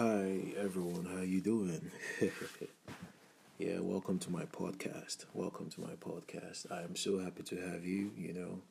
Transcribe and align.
Hi 0.00 0.40
everyone, 0.56 1.04
how 1.14 1.20
you 1.20 1.42
doing? 1.42 1.90
yeah, 3.58 3.80
welcome 3.80 4.18
to 4.20 4.30
my 4.32 4.44
podcast. 4.44 5.26
Welcome 5.34 5.68
to 5.72 5.80
my 5.82 5.90
podcast. 6.00 6.72
I 6.72 6.80
am 6.80 6.96
so 6.96 7.18
happy 7.18 7.42
to 7.42 7.56
have 7.56 7.84
you. 7.84 8.10
You 8.16 8.32
know, 8.32 8.62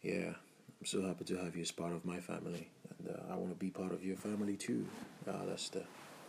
yeah, 0.00 0.28
I'm 0.28 0.86
so 0.86 1.02
happy 1.02 1.24
to 1.24 1.38
have 1.38 1.56
you 1.56 1.62
as 1.62 1.72
part 1.72 1.92
of 1.92 2.04
my 2.04 2.20
family, 2.20 2.68
and 3.00 3.08
uh, 3.16 3.32
I 3.32 3.34
want 3.34 3.48
to 3.50 3.56
be 3.56 3.70
part 3.70 3.90
of 3.92 4.04
your 4.04 4.14
family 4.16 4.54
too. 4.56 4.86
Uh, 5.28 5.44
that's 5.48 5.70
the 5.70 5.82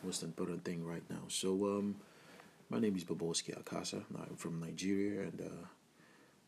most 0.04 0.24
important 0.24 0.66
thing 0.66 0.84
right 0.84 1.04
now. 1.08 1.22
So, 1.28 1.52
um, 1.78 1.96
my 2.72 2.80
name 2.80 2.96
is 2.96 3.04
Boboski 3.04 3.56
Akasa. 3.56 4.02
I'm 4.28 4.38
from 4.38 4.60
Nigeria 4.60 5.22
and 5.22 5.40
uh, 5.40 5.68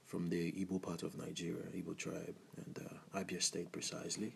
from 0.07 0.29
the 0.29 0.51
Igbo 0.53 0.81
part 0.81 1.03
of 1.03 1.15
Nigeria, 1.15 1.61
Igbo 1.75 1.95
tribe, 1.95 2.37
and 2.65 2.79
uh, 2.87 3.19
Abia 3.19 3.39
State 3.39 3.71
precisely 3.71 4.33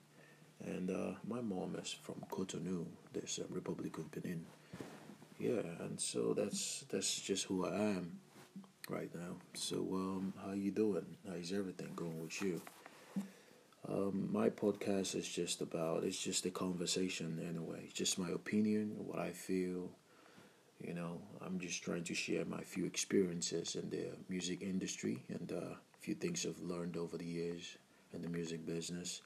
and 0.66 0.90
uh, 0.90 1.12
my 1.28 1.42
mom 1.42 1.76
is 1.82 1.96
from 2.02 2.16
Cotonou, 2.30 2.86
the 3.14 3.22
uh, 3.22 3.46
Republic 3.50 3.98
of 3.98 4.12
Benin. 4.12 4.46
Yeah, 5.40 5.62
and 5.80 6.00
so 6.00 6.34
that's 6.34 6.86
that's 6.90 7.20
just 7.20 7.46
who 7.46 7.66
I 7.66 7.76
am 7.76 8.20
right 8.90 9.14
now. 9.16 9.36
So, 9.54 9.78
um, 9.94 10.34
how 10.46 10.54
you 10.54 10.72
doing? 10.72 11.06
How's 11.28 11.52
everything 11.52 11.92
going 11.96 12.22
with 12.22 12.42
you? 12.42 12.62
Um, 13.90 14.30
my 14.32 14.50
podcast 14.50 15.16
is 15.16 15.28
just 15.28 15.62
about 15.62 16.04
it's 16.04 16.22
just 16.22 16.46
a 16.46 16.52
conversation 16.52 17.40
anyway, 17.50 17.82
It's 17.86 17.94
just 17.94 18.20
my 18.20 18.30
opinion, 18.30 18.94
what 18.98 19.20
I 19.20 19.32
feel. 19.32 19.90
You 20.80 20.94
know, 20.94 21.22
I'm 21.46 21.60
just 21.60 21.84
trying 21.84 22.04
to 22.06 22.14
share 22.14 22.46
my 22.46 22.62
few 22.62 22.86
experiences 22.86 23.76
in 23.76 23.90
the 23.90 24.08
music 24.30 24.62
industry 24.62 25.24
and 25.30 25.52
uh, 25.52 25.74
a 25.74 25.78
few 26.00 26.16
things 26.16 26.46
I've 26.46 26.60
learned 26.60 26.98
over 26.98 27.18
the 27.18 27.26
years 27.26 27.78
in 28.14 28.22
the 28.22 28.30
music 28.30 28.66
business 28.66 29.22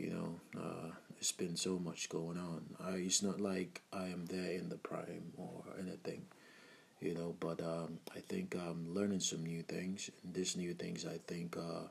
you 0.00 0.10
know, 0.10 0.60
uh, 0.60 0.90
it's 1.18 1.32
been 1.32 1.56
so 1.56 1.78
much 1.78 2.08
going 2.08 2.38
on. 2.38 2.62
I, 2.82 2.92
it's 2.96 3.22
not 3.22 3.40
like 3.40 3.82
I 3.92 4.04
am 4.04 4.24
there 4.26 4.52
in 4.52 4.70
the 4.70 4.76
prime 4.76 5.32
or 5.36 5.62
anything, 5.78 6.24
you 7.00 7.14
know. 7.14 7.36
But 7.38 7.60
um, 7.60 7.98
I 8.16 8.20
think 8.20 8.56
I'm 8.56 8.94
learning 8.94 9.20
some 9.20 9.44
new 9.44 9.62
things, 9.62 10.10
and 10.24 10.32
these 10.32 10.56
new 10.56 10.72
things 10.72 11.04
I 11.04 11.18
think 11.26 11.56
uh, 11.56 11.88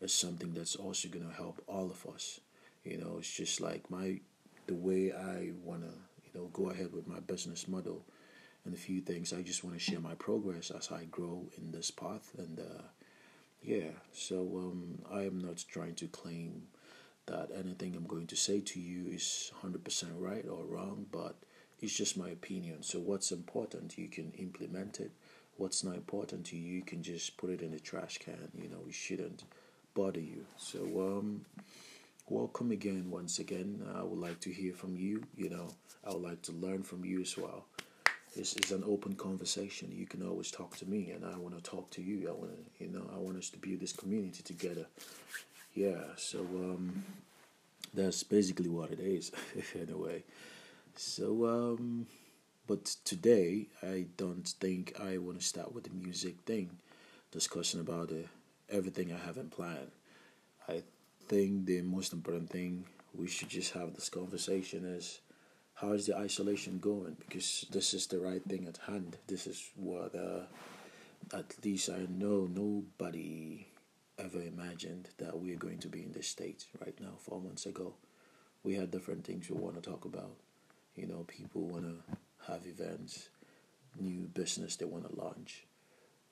is 0.00 0.14
something 0.14 0.54
that's 0.54 0.76
also 0.76 1.08
gonna 1.08 1.34
help 1.36 1.62
all 1.66 1.90
of 1.90 2.06
us. 2.14 2.40
You 2.84 2.96
know, 2.96 3.16
it's 3.18 3.30
just 3.30 3.60
like 3.60 3.90
my 3.90 4.20
the 4.66 4.74
way 4.74 5.12
I 5.12 5.50
wanna 5.62 5.92
you 6.24 6.30
know 6.34 6.46
go 6.54 6.70
ahead 6.70 6.92
with 6.94 7.06
my 7.06 7.20
business 7.20 7.68
model 7.68 8.02
and 8.64 8.74
a 8.74 8.78
few 8.78 9.00
things. 9.02 9.34
I 9.34 9.42
just 9.42 9.64
want 9.64 9.76
to 9.76 9.82
share 9.82 10.00
my 10.00 10.14
progress 10.14 10.70
as 10.70 10.90
I 10.90 11.04
grow 11.10 11.44
in 11.58 11.72
this 11.72 11.90
path, 11.90 12.32
and 12.38 12.58
uh, 12.58 12.82
yeah. 13.62 13.92
So 14.12 14.38
um, 14.38 15.02
I 15.12 15.22
am 15.22 15.38
not 15.38 15.62
trying 15.70 15.94
to 15.96 16.06
claim 16.06 16.62
that 17.26 17.50
anything 17.56 17.94
I'm 17.94 18.06
going 18.06 18.26
to 18.28 18.36
say 18.36 18.60
to 18.60 18.80
you 18.80 19.06
is 19.08 19.52
100% 19.62 20.04
right 20.18 20.44
or 20.48 20.64
wrong, 20.64 21.06
but 21.10 21.36
it's 21.80 21.96
just 21.96 22.16
my 22.16 22.28
opinion. 22.28 22.82
So, 22.82 22.98
what's 22.98 23.32
important, 23.32 23.98
you 23.98 24.08
can 24.08 24.32
implement 24.38 25.00
it. 25.00 25.12
What's 25.56 25.84
not 25.84 25.94
important 25.94 26.46
to 26.46 26.56
you, 26.56 26.76
you 26.76 26.82
can 26.82 27.02
just 27.02 27.36
put 27.36 27.50
it 27.50 27.62
in 27.62 27.72
the 27.72 27.80
trash 27.80 28.18
can. 28.18 28.50
You 28.54 28.68
know, 28.68 28.80
it 28.88 28.94
shouldn't 28.94 29.44
bother 29.94 30.20
you. 30.20 30.44
So, 30.56 30.80
um, 30.80 31.44
welcome 32.28 32.70
again, 32.70 33.10
once 33.10 33.38
again. 33.38 33.82
I 33.94 34.02
would 34.02 34.18
like 34.18 34.40
to 34.40 34.50
hear 34.50 34.72
from 34.72 34.96
you. 34.96 35.22
You 35.36 35.50
know, 35.50 35.68
I 36.06 36.12
would 36.12 36.22
like 36.22 36.42
to 36.42 36.52
learn 36.52 36.82
from 36.82 37.04
you 37.04 37.20
as 37.20 37.36
well. 37.36 37.66
This 38.36 38.54
is 38.54 38.70
an 38.70 38.84
open 38.86 39.14
conversation. 39.14 39.90
You 39.90 40.06
can 40.06 40.26
always 40.26 40.50
talk 40.52 40.76
to 40.76 40.86
me, 40.86 41.10
and 41.10 41.24
I 41.24 41.36
want 41.36 41.56
to 41.56 41.70
talk 41.70 41.90
to 41.90 42.02
you. 42.02 42.28
I 42.28 42.32
want 42.32 42.52
to, 42.52 42.84
you 42.84 42.90
know, 42.90 43.02
I 43.12 43.18
want 43.18 43.36
us 43.36 43.50
to 43.50 43.58
build 43.58 43.80
this 43.80 43.92
community 43.92 44.42
together 44.42 44.86
yeah, 45.74 46.02
so 46.16 46.40
um, 46.40 47.04
that's 47.94 48.22
basically 48.22 48.68
what 48.68 48.90
it 48.90 49.00
is, 49.00 49.32
anyway. 49.74 50.24
So, 50.96 51.46
um, 51.46 52.06
but 52.66 52.84
today 53.04 53.66
I 53.82 54.06
don't 54.16 54.46
think 54.60 54.94
I 55.00 55.18
want 55.18 55.40
to 55.40 55.46
start 55.46 55.74
with 55.74 55.84
the 55.84 55.90
music 55.90 56.36
thing, 56.46 56.70
discussion 57.30 57.80
about 57.80 58.10
uh, 58.10 58.26
everything 58.70 59.12
I 59.12 59.24
haven't 59.24 59.50
planned. 59.50 59.90
I 60.68 60.82
think 61.28 61.66
the 61.66 61.82
most 61.82 62.12
important 62.12 62.50
thing 62.50 62.84
we 63.14 63.28
should 63.28 63.48
just 63.48 63.72
have 63.72 63.94
this 63.94 64.08
conversation 64.08 64.84
is 64.84 65.20
how 65.74 65.92
is 65.92 66.06
the 66.06 66.16
isolation 66.16 66.78
going? 66.78 67.16
Because 67.18 67.66
this 67.70 67.94
is 67.94 68.06
the 68.06 68.18
right 68.20 68.42
thing 68.44 68.66
at 68.68 68.78
hand. 68.86 69.16
This 69.26 69.46
is 69.46 69.70
what, 69.76 70.14
uh, 70.14 70.42
at 71.36 71.54
least 71.64 71.90
I 71.90 72.06
know 72.08 72.48
nobody 72.52 73.66
ever 74.20 74.40
imagined 74.42 75.08
that 75.18 75.38
we 75.38 75.52
are 75.52 75.58
going 75.58 75.78
to 75.78 75.88
be 75.88 76.02
in 76.02 76.12
this 76.12 76.28
state 76.28 76.66
right 76.84 76.98
now. 77.00 77.12
Four 77.18 77.40
months 77.40 77.66
ago, 77.66 77.94
we 78.62 78.74
had 78.74 78.90
different 78.90 79.24
things 79.24 79.48
we 79.48 79.56
want 79.56 79.82
to 79.82 79.90
talk 79.90 80.04
about. 80.04 80.36
You 80.94 81.06
know, 81.06 81.24
people 81.26 81.62
want 81.62 81.84
to 81.84 82.52
have 82.52 82.66
events, 82.66 83.30
new 83.98 84.28
business 84.34 84.76
they 84.76 84.84
want 84.84 85.08
to 85.08 85.20
launch, 85.20 85.64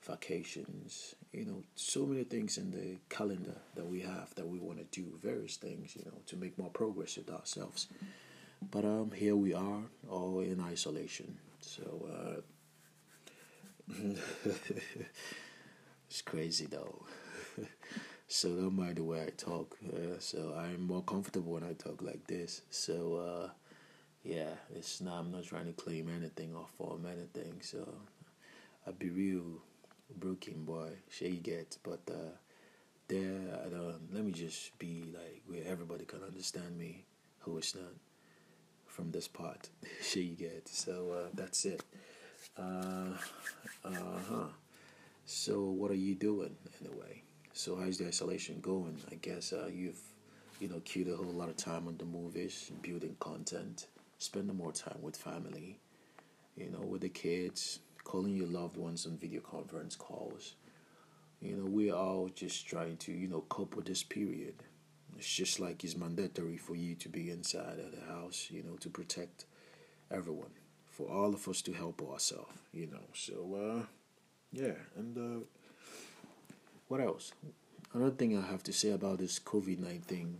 vacations, 0.05 1.15
you 1.33 1.45
know, 1.45 1.63
so 1.75 2.05
many 2.05 2.23
things 2.23 2.57
in 2.57 2.71
the 2.71 2.97
calendar 3.13 3.55
that 3.75 3.85
we 3.85 4.01
have 4.01 4.33
that 4.35 4.47
we 4.47 4.59
want 4.59 4.77
to 4.79 5.01
do, 5.01 5.17
various 5.21 5.57
things, 5.57 5.95
you 5.95 6.03
know, 6.05 6.19
to 6.27 6.35
make 6.35 6.57
more 6.57 6.69
progress 6.69 7.17
with 7.17 7.29
ourselves. 7.31 7.87
But 8.71 8.85
um, 8.85 9.11
here 9.15 9.35
we 9.35 9.53
are, 9.53 9.81
all 10.09 10.41
in 10.41 10.59
isolation. 10.59 11.37
So 11.61 12.41
uh, 13.89 13.93
it's 16.09 16.21
crazy 16.21 16.67
though. 16.67 17.05
so 18.27 18.49
don't 18.49 18.75
mind 18.75 18.97
the 18.97 19.03
way 19.03 19.23
I 19.23 19.29
talk. 19.31 19.77
Uh, 19.85 20.19
so 20.19 20.53
I'm 20.57 20.81
more 20.81 21.03
comfortable 21.03 21.53
when 21.53 21.63
I 21.63 21.73
talk 21.73 22.01
like 22.01 22.25
this. 22.27 22.61
So 22.69 23.15
uh, 23.15 23.49
yeah, 24.23 24.53
it's 24.75 25.01
not. 25.01 25.19
I'm 25.19 25.31
not 25.31 25.45
trying 25.45 25.67
to 25.67 25.73
claim 25.73 26.09
anything 26.09 26.55
or 26.55 26.65
form 26.77 27.05
anything. 27.05 27.61
So 27.61 27.87
I 28.87 28.91
be 28.91 29.09
real 29.09 29.61
broken 30.17 30.65
boy. 30.65 30.89
Sure 31.09 31.29
get, 31.29 31.77
but 31.83 32.01
uh, 32.09 32.35
there 33.07 33.39
I 33.65 33.69
don't. 33.69 34.13
Let 34.13 34.23
me 34.23 34.31
just 34.31 34.77
be 34.79 35.03
like 35.13 35.41
where 35.47 35.63
everybody 35.65 36.05
can 36.05 36.23
understand 36.23 36.77
me, 36.77 37.05
who 37.39 37.57
is 37.57 37.75
not 37.75 37.93
from 38.87 39.11
this 39.11 39.27
part. 39.27 39.69
sure 40.01 40.23
get. 40.23 40.67
So 40.67 41.11
uh, 41.11 41.29
that's 41.33 41.65
it. 41.65 41.83
Uh 42.57 43.13
huh. 43.85 44.47
So 45.25 45.61
what 45.61 45.91
are 45.91 45.95
you 45.95 46.15
doing 46.15 46.55
anyway? 46.81 47.21
So 47.59 47.75
how's 47.75 47.97
the 47.97 48.07
isolation 48.07 48.61
going? 48.61 48.97
I 49.11 49.15
guess 49.15 49.51
uh, 49.51 49.67
you've 49.69 49.99
you 50.61 50.69
know 50.69 50.79
queued 50.85 51.09
a 51.09 51.17
whole 51.17 51.25
lot 51.25 51.49
of 51.49 51.57
time 51.57 51.89
on 51.89 51.97
the 51.97 52.05
movies, 52.05 52.71
building 52.81 53.17
content, 53.19 53.87
spending 54.17 54.55
more 54.55 54.71
time 54.71 55.01
with 55.01 55.17
family, 55.17 55.77
you 56.55 56.69
know, 56.69 56.79
with 56.79 57.01
the 57.01 57.09
kids, 57.09 57.79
calling 58.05 58.33
your 58.33 58.47
loved 58.47 58.77
ones 58.77 59.05
on 59.05 59.17
video 59.17 59.41
conference 59.41 59.97
calls. 59.97 60.55
You 61.41 61.57
know, 61.57 61.65
we're 61.65 61.93
all 61.93 62.29
just 62.33 62.65
trying 62.65 62.95
to 62.95 63.11
you 63.11 63.27
know 63.27 63.41
cope 63.49 63.75
with 63.75 63.87
this 63.87 64.03
period. 64.03 64.63
It's 65.17 65.27
just 65.27 65.59
like 65.59 65.83
it's 65.83 65.97
mandatory 65.97 66.55
for 66.55 66.77
you 66.77 66.95
to 66.95 67.09
be 67.09 67.29
inside 67.29 67.77
of 67.79 67.91
the 67.91 68.05
house, 68.09 68.47
you 68.49 68.63
know, 68.63 68.77
to 68.77 68.89
protect 68.89 69.47
everyone, 70.09 70.53
for 70.89 71.09
all 71.09 71.33
of 71.33 71.45
us 71.49 71.61
to 71.63 71.73
help 71.73 72.01
ourselves, 72.09 72.57
you 72.71 72.87
know. 72.87 73.07
So, 73.13 73.81
uh, 73.81 73.85
yeah, 74.53 74.75
and 74.95 75.17
uh, 75.17 75.43
what 76.89 76.99
else? 76.99 77.31
Another 77.93 78.15
thing 78.15 78.37
I 78.37 78.45
have 78.45 78.63
to 78.63 78.73
say 78.73 78.91
about 78.91 79.19
this 79.19 79.39
COVID 79.39 79.79
19 79.79 80.37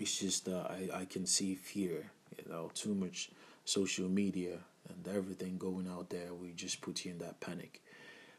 is 0.00 0.18
just 0.18 0.46
that 0.46 0.70
I, 0.70 1.00
I 1.00 1.04
can 1.04 1.26
see 1.26 1.54
fear, 1.54 2.10
you 2.36 2.50
know, 2.50 2.70
too 2.74 2.94
much 2.94 3.30
social 3.64 4.08
media 4.08 4.58
and 4.88 5.14
everything 5.14 5.58
going 5.58 5.86
out 5.88 6.10
there. 6.10 6.32
We 6.34 6.52
just 6.52 6.80
put 6.80 7.04
you 7.04 7.12
in 7.12 7.18
that 7.18 7.40
panic 7.40 7.82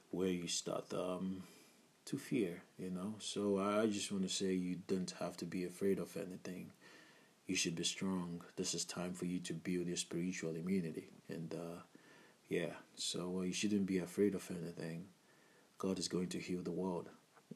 where 0.09 0.29
you 0.29 0.47
start 0.47 0.91
um, 0.93 1.43
to 2.05 2.17
fear, 2.17 2.63
you 2.77 2.89
know. 2.89 3.13
So 3.19 3.59
I 3.59 3.85
just 3.85 4.11
want 4.11 4.23
to 4.23 4.29
say 4.29 4.53
you 4.53 4.77
don't 4.87 5.13
have 5.19 5.37
to 5.37 5.45
be 5.45 5.63
afraid 5.63 5.99
of 5.99 6.17
anything. 6.17 6.71
You 7.45 7.55
should 7.55 7.75
be 7.75 7.83
strong. 7.83 8.41
This 8.55 8.73
is 8.73 8.83
time 8.83 9.13
for 9.13 9.25
you 9.25 9.39
to 9.41 9.53
build 9.53 9.87
your 9.87 9.97
spiritual 9.97 10.55
immunity. 10.55 11.09
And 11.29 11.53
uh, 11.53 11.81
yeah, 12.49 12.73
so 12.95 13.39
uh, 13.39 13.41
you 13.43 13.53
shouldn't 13.53 13.85
be 13.85 13.99
afraid 13.99 14.33
of 14.33 14.49
anything 14.49 15.05
God 15.77 15.99
is 15.99 16.07
going 16.07 16.27
to 16.29 16.39
heal 16.39 16.61
the 16.61 16.71
world. 16.71 17.09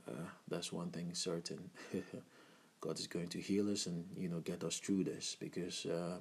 Uh, 0.07 0.27
that's 0.47 0.71
one 0.71 0.89
thing 0.89 1.13
certain. 1.13 1.69
God 2.81 2.99
is 2.99 3.07
going 3.07 3.27
to 3.29 3.39
heal 3.39 3.69
us 3.71 3.87
and 3.87 4.05
you 4.17 4.29
know 4.29 4.39
get 4.39 4.63
us 4.63 4.77
through 4.79 5.03
this 5.03 5.35
because 5.39 5.85
uh, 5.85 6.19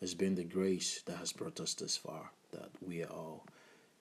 it's 0.00 0.14
been 0.14 0.34
the 0.34 0.44
grace 0.44 1.02
that 1.06 1.16
has 1.16 1.32
brought 1.32 1.60
us 1.60 1.74
this 1.74 1.96
far 1.96 2.30
that 2.52 2.70
we 2.80 3.02
are 3.02 3.10
all 3.10 3.46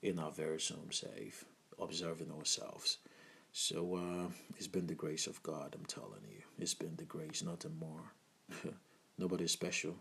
in 0.02 0.20
our 0.20 0.32
very 0.32 0.60
home 0.60 0.92
safe, 0.92 1.46
observing 1.82 2.32
ourselves. 2.32 2.98
So 3.54 3.96
uh, 3.96 4.32
it's 4.58 4.68
been 4.68 4.88
the 4.88 4.96
grace 4.96 5.28
of 5.28 5.42
God. 5.44 5.76
I'm 5.78 5.86
telling 5.86 6.24
you, 6.30 6.42
it's 6.60 6.74
been 6.74 6.96
the 6.98 7.06
grace, 7.06 7.44
nothing 7.44 7.78
more. 7.80 8.74
Nobody 9.18 9.48
special. 9.48 9.96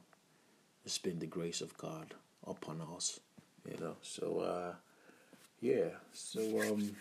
It's 0.84 0.98
been 0.98 1.18
the 1.18 1.26
grace 1.26 1.60
of 1.60 1.76
God 1.76 2.14
upon 2.46 2.82
us. 2.96 3.20
You 3.70 3.78
know. 3.78 3.96
So 4.02 4.38
uh, 4.40 4.74
yeah. 5.60 5.90
So 6.12 6.40
um 6.62 6.96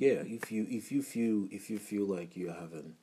yeah, 0.00 0.22
if 0.24 0.50
you 0.50 0.66
if 0.68 0.90
you 0.90 1.02
feel 1.02 1.46
if 1.50 1.70
you 1.70 1.78
feel 1.78 2.06
like 2.06 2.36
you're 2.36 2.54
having 2.54 2.94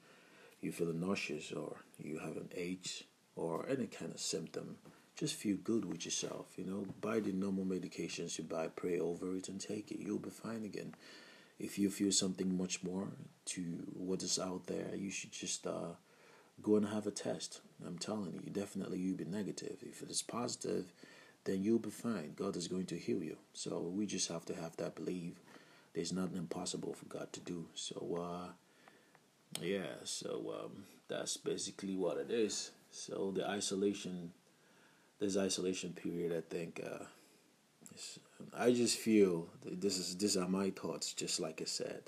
you 0.60 0.72
feeling 0.72 1.00
nauseous 1.00 1.52
or 1.52 1.78
you 2.00 2.18
have 2.18 2.36
an 2.36 2.50
ache 2.56 3.08
or 3.36 3.70
any 3.70 3.86
kind 3.86 4.12
of 4.12 4.20
symptom 4.20 4.78
just 5.18 5.36
feel 5.36 5.58
good 5.64 5.84
with 5.84 6.06
yourself. 6.06 6.46
You 6.58 6.66
know, 6.66 6.86
buy 7.02 7.20
the 7.20 7.32
normal 7.32 7.66
medications 7.66 8.38
you 8.38 8.44
buy, 8.44 8.68
pray 8.68 9.00
over 9.00 9.36
it, 9.36 9.50
and 9.50 9.60
take 9.60 9.92
it. 9.92 10.00
You'll 10.00 10.20
be 10.20 10.30
fine 10.30 10.64
again. 10.64 10.94
If 11.60 11.80
you 11.80 11.90
feel 11.90 12.12
something 12.12 12.56
much 12.56 12.84
more 12.84 13.08
to 13.46 13.62
what 13.94 14.22
is 14.22 14.38
out 14.38 14.68
there, 14.68 14.96
you 14.96 15.10
should 15.10 15.32
just 15.32 15.66
uh, 15.66 15.96
go 16.62 16.76
and 16.76 16.88
have 16.88 17.08
a 17.08 17.12
test. 17.12 17.62
I'm 17.86 17.98
telling 17.98 18.34
you, 18.34 18.52
definitely 18.52 19.00
you'll 19.00 19.18
be 19.18 19.26
negative. 19.26 19.78
If 19.82 20.04
it 20.04 20.12
is 20.12 20.22
positive, 20.22 20.94
then 21.46 21.64
you'll 21.64 21.80
be 21.80 21.90
fine. 21.90 22.34
God 22.36 22.56
is 22.56 22.68
going 22.68 22.86
to 22.88 22.96
heal 22.96 23.24
you. 23.24 23.38
So 23.54 23.80
we 23.80 24.06
just 24.06 24.30
have 24.30 24.46
to 24.46 24.56
have 24.56 24.78
that 24.78 24.96
belief. 24.96 25.42
There's 25.98 26.14
nothing 26.14 26.38
impossible 26.38 26.94
for 26.94 27.06
God 27.06 27.34
to 27.34 27.40
do. 27.40 27.66
So, 27.74 28.20
uh, 28.22 28.52
yeah, 29.60 29.96
so 30.04 30.54
um, 30.64 30.84
that's 31.08 31.38
basically 31.38 31.96
what 31.96 32.18
it 32.18 32.30
is. 32.30 32.70
So 32.92 33.32
the 33.36 33.50
isolation 33.50 34.32
this 35.18 35.38
isolation 35.38 35.94
period, 35.94 36.32
I 36.38 36.42
think, 36.54 36.84
uh, 36.86 37.06
I 38.56 38.74
just 38.74 39.00
feel 39.00 39.48
this 39.66 39.98
is 39.98 40.16
these 40.18 40.38
are 40.38 40.48
my 40.48 40.70
thoughts. 40.70 41.14
Just 41.14 41.40
like 41.40 41.64
I 41.64 41.66
said, 41.66 42.04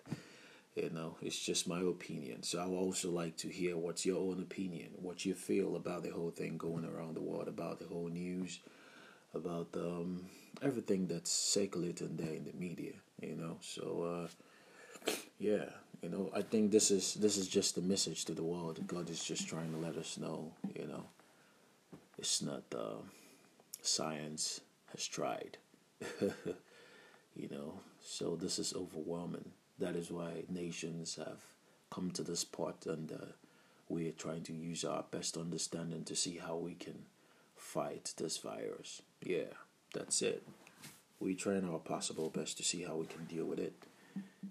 you 0.75 0.91
know, 0.91 1.15
it's 1.24 1.44
just 1.44 1.68
my 1.68 1.81
opinion. 1.81 2.44
So 2.44 2.59
I 2.59 2.68
would 2.68 2.77
also 2.77 3.09
like 3.09 3.38
to 3.38 3.47
hear 3.47 3.75
what's 3.75 4.06
your 4.06 4.19
own 4.19 4.39
opinion, 4.39 4.89
what 5.01 5.25
you 5.25 5.33
feel 5.33 5.75
about 5.75 6.03
the 6.03 6.12
whole 6.12 6.30
thing 6.30 6.57
going 6.59 6.86
around 6.86 7.15
the 7.15 7.21
world, 7.21 7.47
about 7.47 7.80
the 7.80 7.88
whole 7.88 8.09
news, 8.09 8.59
about 9.33 9.69
um, 9.74 10.27
everything 10.62 11.07
that's 11.07 11.31
circulating 11.31 12.18
there 12.18 12.36
in 12.36 12.44
the 12.44 12.53
media. 12.53 12.94
You 13.21 13.36
know, 13.36 13.57
so 13.62 14.27
uh, 15.07 15.12
yeah, 15.38 15.66
you 16.01 16.10
know, 16.10 16.31
I 16.33 16.42
think 16.42 16.71
this 16.71 16.92
is 16.92 17.16
this 17.16 17.38
is 17.38 17.48
just 17.48 17.77
a 17.77 17.81
message 17.81 18.25
to 18.25 18.33
the 18.33 18.44
world. 18.44 18.86
God 18.88 19.10
is 19.10 19.24
just 19.24 19.48
trying 19.48 19.71
to 19.71 19.77
let 19.77 19.98
us 19.98 20.18
know, 20.18 20.54
you 20.75 20.88
know 20.88 21.06
it's 22.19 22.42
not 22.42 22.63
uh, 22.75 23.01
science 23.81 24.62
has 24.92 25.07
tried. 25.07 25.57
you 26.21 27.48
know, 27.50 27.80
so 28.04 28.36
this 28.36 28.60
is 28.60 28.74
overwhelming. 28.75 29.51
That 29.80 29.95
is 29.95 30.12
why 30.12 30.44
nations 30.50 31.15
have 31.15 31.42
come 31.89 32.12
to 32.12 32.24
this 32.24 32.44
part, 32.44 32.86
and 32.86 33.12
uh, 33.12 33.25
we're 33.88 34.12
trying 34.12 34.44
to 34.44 34.54
use 34.54 34.83
our 34.83 35.06
best 35.10 35.38
understanding 35.38 36.04
to 36.06 36.15
see 36.15 36.38
how 36.38 36.57
we 36.57 36.74
can 36.74 37.06
fight 37.56 38.13
this 38.18 38.38
virus. 38.38 39.01
Yeah, 39.24 39.54
that's 39.94 40.22
it. 40.22 40.45
We're 41.19 41.36
trying 41.36 41.68
our 41.69 41.80
possible 41.80 42.30
best 42.30 42.57
to 42.57 42.63
see 42.63 42.83
how 42.83 42.95
we 42.95 43.06
can 43.06 43.25
deal 43.25 43.45
with 43.45 43.60
it, 43.60 43.74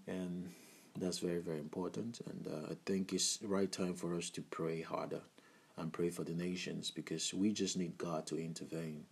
and 0.06 0.50
that's 0.98 1.18
very 1.18 1.38
very 1.40 1.58
important. 1.58 2.20
And 2.26 2.46
uh, 2.46 2.72
I 2.72 2.76
think 2.84 3.12
it's 3.12 3.38
right 3.42 3.70
time 3.70 3.94
for 3.94 4.14
us 4.14 4.30
to 4.30 4.42
pray 4.42 4.82
harder 4.82 5.22
and 5.76 5.92
pray 5.92 6.10
for 6.10 6.24
the 6.24 6.34
nations 6.34 6.90
because 6.90 7.32
we 7.32 7.52
just 7.52 7.76
need 7.76 7.96
God 7.96 8.26
to 8.26 8.36
intervene. 8.36 9.04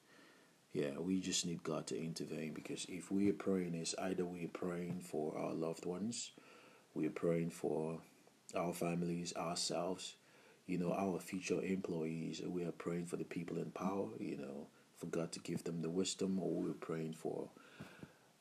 Yeah, 0.72 0.98
we 0.98 1.20
just 1.20 1.46
need 1.46 1.62
God 1.62 1.86
to 1.86 1.98
intervene 1.98 2.52
because 2.52 2.84
if 2.88 3.10
we 3.10 3.30
are 3.30 3.34
praying, 3.34 3.74
it's 3.74 3.94
either 3.98 4.26
we 4.26 4.44
are 4.44 4.48
praying 4.48 5.00
for 5.00 5.38
our 5.38 5.54
loved 5.54 5.86
ones, 5.86 6.32
we 6.92 7.06
are 7.06 7.10
praying 7.10 7.50
for 7.50 8.00
our 8.54 8.74
families, 8.74 9.32
ourselves, 9.36 10.16
you 10.66 10.76
know, 10.76 10.92
our 10.92 11.18
future 11.18 11.62
employees, 11.62 12.42
we 12.46 12.64
are 12.64 12.72
praying 12.72 13.06
for 13.06 13.16
the 13.16 13.24
people 13.24 13.56
in 13.56 13.70
power, 13.70 14.08
you 14.20 14.36
know, 14.36 14.66
for 14.98 15.06
God 15.06 15.32
to 15.32 15.40
give 15.40 15.64
them 15.64 15.82
the 15.82 15.90
wisdom, 15.90 16.38
or 16.40 16.50
we're 16.50 16.72
praying 16.72 17.14
for 17.14 17.48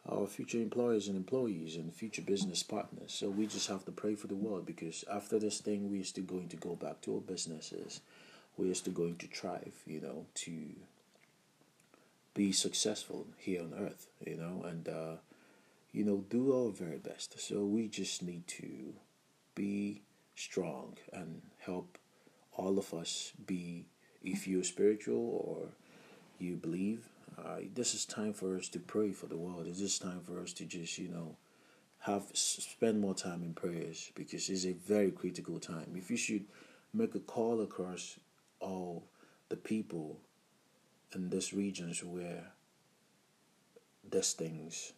our 0.07 0.27
future 0.27 0.59
employers 0.59 1.07
and 1.07 1.17
employees 1.17 1.75
and 1.75 1.93
future 1.93 2.21
business 2.21 2.61
partners. 2.61 3.11
So 3.11 3.29
we 3.29 3.47
just 3.47 3.67
have 3.69 3.85
to 3.85 3.91
pray 3.91 4.15
for 4.15 4.27
the 4.27 4.35
world 4.35 4.65
because 4.65 5.03
after 5.11 5.39
this 5.39 5.59
thing, 5.59 5.89
we're 5.89 6.03
still 6.03 6.25
going 6.25 6.49
to 6.49 6.57
go 6.57 6.75
back 6.75 7.01
to 7.01 7.15
our 7.15 7.21
businesses. 7.21 8.01
We're 8.55 8.75
still 8.75 8.93
going 8.93 9.15
to 9.17 9.27
thrive, 9.27 9.73
you 9.85 10.01
know, 10.01 10.27
to 10.35 10.53
be 12.33 12.51
successful 12.51 13.27
here 13.37 13.61
on 13.61 13.73
earth, 13.73 14.07
you 14.25 14.37
know, 14.37 14.63
and, 14.67 14.87
uh, 14.87 15.15
you 15.91 16.03
know, 16.03 16.23
do 16.29 16.53
our 16.53 16.71
very 16.71 16.97
best. 16.97 17.39
So 17.39 17.65
we 17.65 17.87
just 17.87 18.21
need 18.21 18.47
to 18.47 18.93
be 19.55 20.03
strong 20.35 20.97
and 21.11 21.41
help 21.59 21.97
all 22.55 22.77
of 22.77 22.93
us 22.93 23.31
be, 23.45 23.85
if 24.21 24.47
you're 24.47 24.63
spiritual 24.63 25.17
or 25.17 25.69
you 26.39 26.55
believe 26.55 27.07
uh, 27.37 27.57
this 27.73 27.93
is 27.93 28.05
time 28.05 28.33
for 28.33 28.55
us 28.55 28.69
to 28.69 28.79
pray 28.79 29.11
for 29.11 29.27
the 29.27 29.37
world. 29.37 29.67
It's 29.67 29.79
just 29.79 30.01
time 30.01 30.21
for 30.21 30.39
us 30.39 30.53
to 30.53 30.65
just, 30.65 30.97
you 30.97 31.09
know, 31.09 31.35
have 31.99 32.23
spend 32.33 33.01
more 33.01 33.15
time 33.15 33.43
in 33.43 33.53
prayers 33.53 34.11
because 34.15 34.49
it's 34.49 34.65
a 34.65 34.73
very 34.73 35.11
critical 35.11 35.59
time. 35.59 35.95
If 35.95 36.09
you 36.11 36.17
should 36.17 36.45
make 36.93 37.15
a 37.15 37.19
call 37.19 37.61
across 37.61 38.17
all 38.59 39.03
the 39.49 39.55
people 39.55 40.19
in 41.13 41.29
these 41.29 41.53
regions 41.53 42.03
where 42.03 42.51
these 44.09 44.33
things 44.33 44.93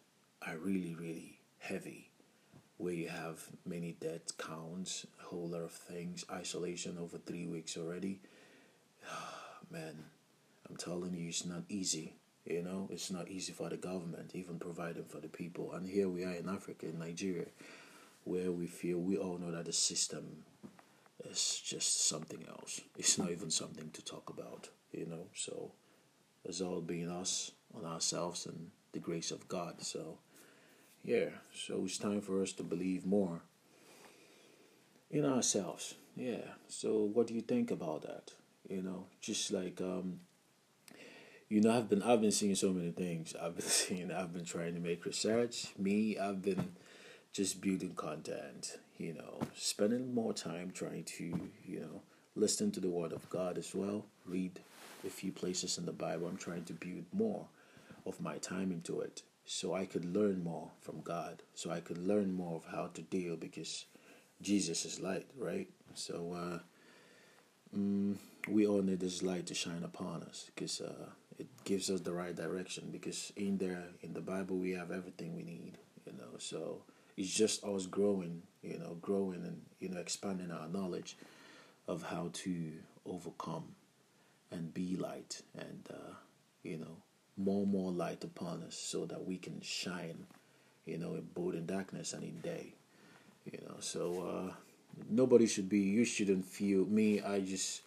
are 0.46 0.56
really, 0.58 0.94
really 0.94 1.40
heavy, 1.58 2.10
where 2.76 2.92
you 2.92 3.08
have 3.08 3.42
many 3.66 3.96
death 4.00 4.36
counts, 4.38 5.06
a 5.20 5.24
whole 5.24 5.48
lot 5.48 5.62
of 5.62 5.72
things, 5.72 6.24
isolation 6.30 6.98
over 7.00 7.18
three 7.18 7.46
weeks 7.46 7.76
already. 7.76 8.20
Man, 9.70 10.04
I'm 10.68 10.76
telling 10.76 11.14
you, 11.14 11.28
it's 11.28 11.44
not 11.44 11.64
easy. 11.68 12.14
You 12.44 12.62
know, 12.62 12.88
it's 12.90 13.10
not 13.10 13.28
easy 13.28 13.52
for 13.52 13.68
the 13.68 13.76
government, 13.76 14.30
even 14.34 14.58
providing 14.58 15.04
for 15.04 15.20
the 15.20 15.28
people. 15.28 15.72
And 15.72 15.86
here 15.88 16.08
we 16.08 16.24
are 16.24 16.32
in 16.32 16.48
Africa, 16.48 16.86
in 16.86 16.98
Nigeria, 16.98 17.46
where 18.24 18.50
we 18.50 18.66
feel 18.66 18.98
we 18.98 19.16
all 19.16 19.38
know 19.38 19.50
that 19.50 19.66
the 19.66 19.72
system 19.72 20.44
is 21.24 21.60
just 21.64 22.08
something 22.08 22.44
else. 22.48 22.80
It's 22.96 23.18
not 23.18 23.30
even 23.30 23.50
something 23.50 23.90
to 23.90 24.04
talk 24.04 24.30
about, 24.30 24.70
you 24.92 25.06
know. 25.06 25.26
So 25.34 25.72
it's 26.44 26.60
all 26.60 26.80
being 26.80 27.10
us 27.10 27.52
on 27.74 27.84
ourselves 27.84 28.46
and 28.46 28.70
the 28.92 28.98
grace 28.98 29.30
of 29.30 29.46
God. 29.48 29.82
So, 29.82 30.18
yeah, 31.04 31.28
so 31.54 31.82
it's 31.84 31.98
time 31.98 32.22
for 32.22 32.40
us 32.40 32.52
to 32.52 32.62
believe 32.62 33.04
more 33.04 33.42
in 35.10 35.24
ourselves. 35.24 35.94
Yeah. 36.16 36.44
So, 36.68 37.10
what 37.12 37.26
do 37.26 37.34
you 37.34 37.40
think 37.40 37.70
about 37.70 38.02
that? 38.02 38.32
You 38.68 38.82
know, 38.82 39.06
just 39.20 39.52
like 39.52 39.80
um, 39.80 40.20
you 41.48 41.60
know 41.60 41.76
i've 41.76 41.88
been 41.88 42.02
i've 42.02 42.20
been 42.20 42.30
seeing 42.32 42.54
so 42.54 42.72
many 42.72 42.90
things. 42.90 43.34
I've 43.40 43.56
been 43.56 43.66
seeing 43.80 44.10
i've 44.12 44.32
been 44.32 44.44
trying 44.44 44.74
to 44.74 44.80
make 44.80 45.04
research. 45.04 45.68
Me 45.78 46.18
i've 46.18 46.42
been 46.42 46.72
just 47.32 47.60
building 47.60 47.94
content 47.94 48.78
you 48.98 49.14
know 49.14 49.40
spending 49.56 50.14
more 50.14 50.32
time 50.32 50.70
trying 50.72 51.04
to 51.04 51.24
you 51.64 51.80
know 51.80 52.02
listen 52.34 52.70
to 52.72 52.80
the 52.80 52.88
word 52.88 53.12
of 53.12 53.28
god 53.30 53.58
as 53.58 53.74
well. 53.74 54.04
Read 54.26 54.60
a 55.06 55.10
few 55.10 55.32
places 55.32 55.78
in 55.78 55.86
the 55.86 55.92
bible. 55.92 56.26
I'm 56.26 56.36
trying 56.36 56.64
to 56.64 56.72
build 56.72 57.04
more 57.12 57.46
of 58.06 58.20
my 58.20 58.38
time 58.38 58.72
into 58.72 59.00
it 59.00 59.22
so 59.44 59.74
i 59.74 59.84
could 59.86 60.04
learn 60.04 60.42
more 60.42 60.70
from 60.80 61.00
god 61.00 61.42
so 61.54 61.70
i 61.70 61.80
could 61.80 61.98
learn 62.06 62.32
more 62.32 62.56
of 62.56 62.64
how 62.74 62.86
to 62.92 63.02
deal 63.02 63.36
because 63.36 63.86
jesus 64.42 64.84
is 64.84 65.00
light 65.00 65.26
right? 65.38 65.68
So 65.94 66.36
uh 66.36 66.58
mm, 67.76 68.16
we 68.48 68.66
all 68.66 68.82
need 68.82 69.00
this 69.00 69.22
light 69.22 69.46
to 69.46 69.54
shine 69.54 69.82
upon 69.84 70.22
us 70.22 70.50
because 70.54 70.80
uh 70.80 71.06
it 71.38 71.46
gives 71.64 71.90
us 71.90 72.00
the 72.00 72.12
right 72.12 72.34
direction 72.36 72.88
because 72.90 73.32
in 73.36 73.58
there 73.58 73.84
in 74.02 74.12
the 74.12 74.20
bible 74.20 74.56
we 74.56 74.72
have 74.72 74.90
everything 74.90 75.36
we 75.36 75.42
need 75.42 75.78
you 76.06 76.12
know? 76.12 76.38
So 76.38 76.82
it's 77.16 77.32
just 77.34 77.64
us 77.64 77.86
growing 77.86 78.42
you 78.62 78.78
know 78.78 78.96
growing 79.00 79.42
and 79.44 79.60
you 79.80 79.88
know 79.88 80.00
expanding 80.00 80.50
our 80.50 80.68
knowledge 80.68 81.16
of 81.86 82.02
how 82.02 82.30
to 82.32 82.72
overcome 83.06 83.64
and 84.50 84.72
be 84.74 84.96
light 84.96 85.42
and 85.58 85.88
uh, 85.90 86.14
you 86.62 86.78
know 86.78 86.96
more 87.36 87.62
and 87.62 87.72
more 87.72 87.92
light 87.92 88.24
upon 88.24 88.62
us 88.62 88.74
so 88.76 89.06
that 89.06 89.24
we 89.26 89.36
can 89.36 89.60
shine 89.60 90.26
you 90.86 90.98
know 90.98 91.14
in 91.14 91.26
both 91.34 91.54
in 91.54 91.66
darkness 91.66 92.12
and 92.12 92.22
in 92.24 92.40
day 92.40 92.74
you 93.50 93.58
know? 93.66 93.76
So 93.80 94.48
uh, 94.50 94.52
nobody 95.10 95.46
should 95.46 95.68
be 95.68 95.80
you 95.80 96.04
shouldn't 96.04 96.44
feel 96.44 96.84
me 96.86 97.20
i 97.22 97.40
just 97.40 97.82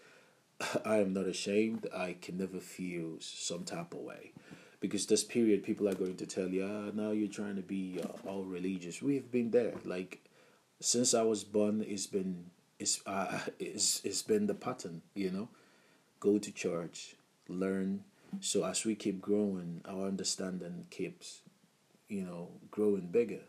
I 0.86 0.98
am 0.98 1.14
not 1.14 1.28
ashamed. 1.28 1.88
I 1.96 2.16
can 2.22 2.38
never 2.38 2.60
feel 2.60 3.18
some 3.20 3.64
type 3.64 3.94
of 3.94 4.00
way. 4.00 4.32
Because 4.80 5.06
this 5.06 5.24
period, 5.24 5.64
people 5.64 5.88
are 5.88 5.94
going 5.96 6.18
to 6.18 6.26
tell 6.26 6.48
you, 6.48 6.64
ah, 6.66 6.92
now 6.94 7.12
you're 7.12 7.28
trying 7.28 7.56
to 7.56 7.62
be 7.62 8.00
uh, 8.04 8.28
all 8.28 8.44
religious. 8.44 9.02
We've 9.02 9.30
been 9.30 9.52
there. 9.52 9.74
Like, 9.86 10.20
since 10.80 11.14
I 11.14 11.22
was 11.22 11.44
born, 11.44 11.86
it's 11.88 12.08
been 12.08 12.46
it's 12.80 13.02
uh, 13.06 13.40
it's 13.60 14.02
it's 14.04 14.24
been 14.24 14.48
the 14.48 14.56
pattern. 14.56 15.02
You 15.14 15.32
know, 15.32 15.50
go 16.20 16.40
to 16.40 16.52
church, 16.52 17.16
learn. 17.48 18.04
So 18.40 18.66
as 18.66 18.86
we 18.86 18.96
keep 18.96 19.22
growing, 19.22 19.82
our 19.86 20.08
understanding 20.08 20.86
keeps, 20.90 21.42
you 22.08 22.24
know, 22.24 22.50
growing 22.72 23.08
bigger. 23.08 23.44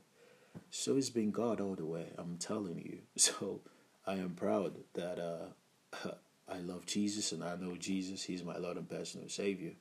So 0.71 0.97
it's 0.97 1.11
been 1.11 1.31
God 1.31 1.61
all 1.61 1.76
the 1.76 1.87
way. 1.87 2.09
I'm 2.19 2.37
telling 2.38 2.78
you. 2.78 2.99
So 3.16 3.61
I 4.07 4.14
am 4.14 4.35
proud 4.35 4.75
that 4.95 5.19
uh, 5.19 6.09
I 6.50 6.58
love 6.58 6.87
Jesus 6.87 7.32
and 7.32 7.42
I 7.42 7.56
know 7.56 7.76
Jesus. 7.76 8.25
He's 8.25 8.44
my 8.44 8.56
Lord 8.56 8.76
and 8.76 8.88
personal 8.88 9.28
Savior. 9.28 9.72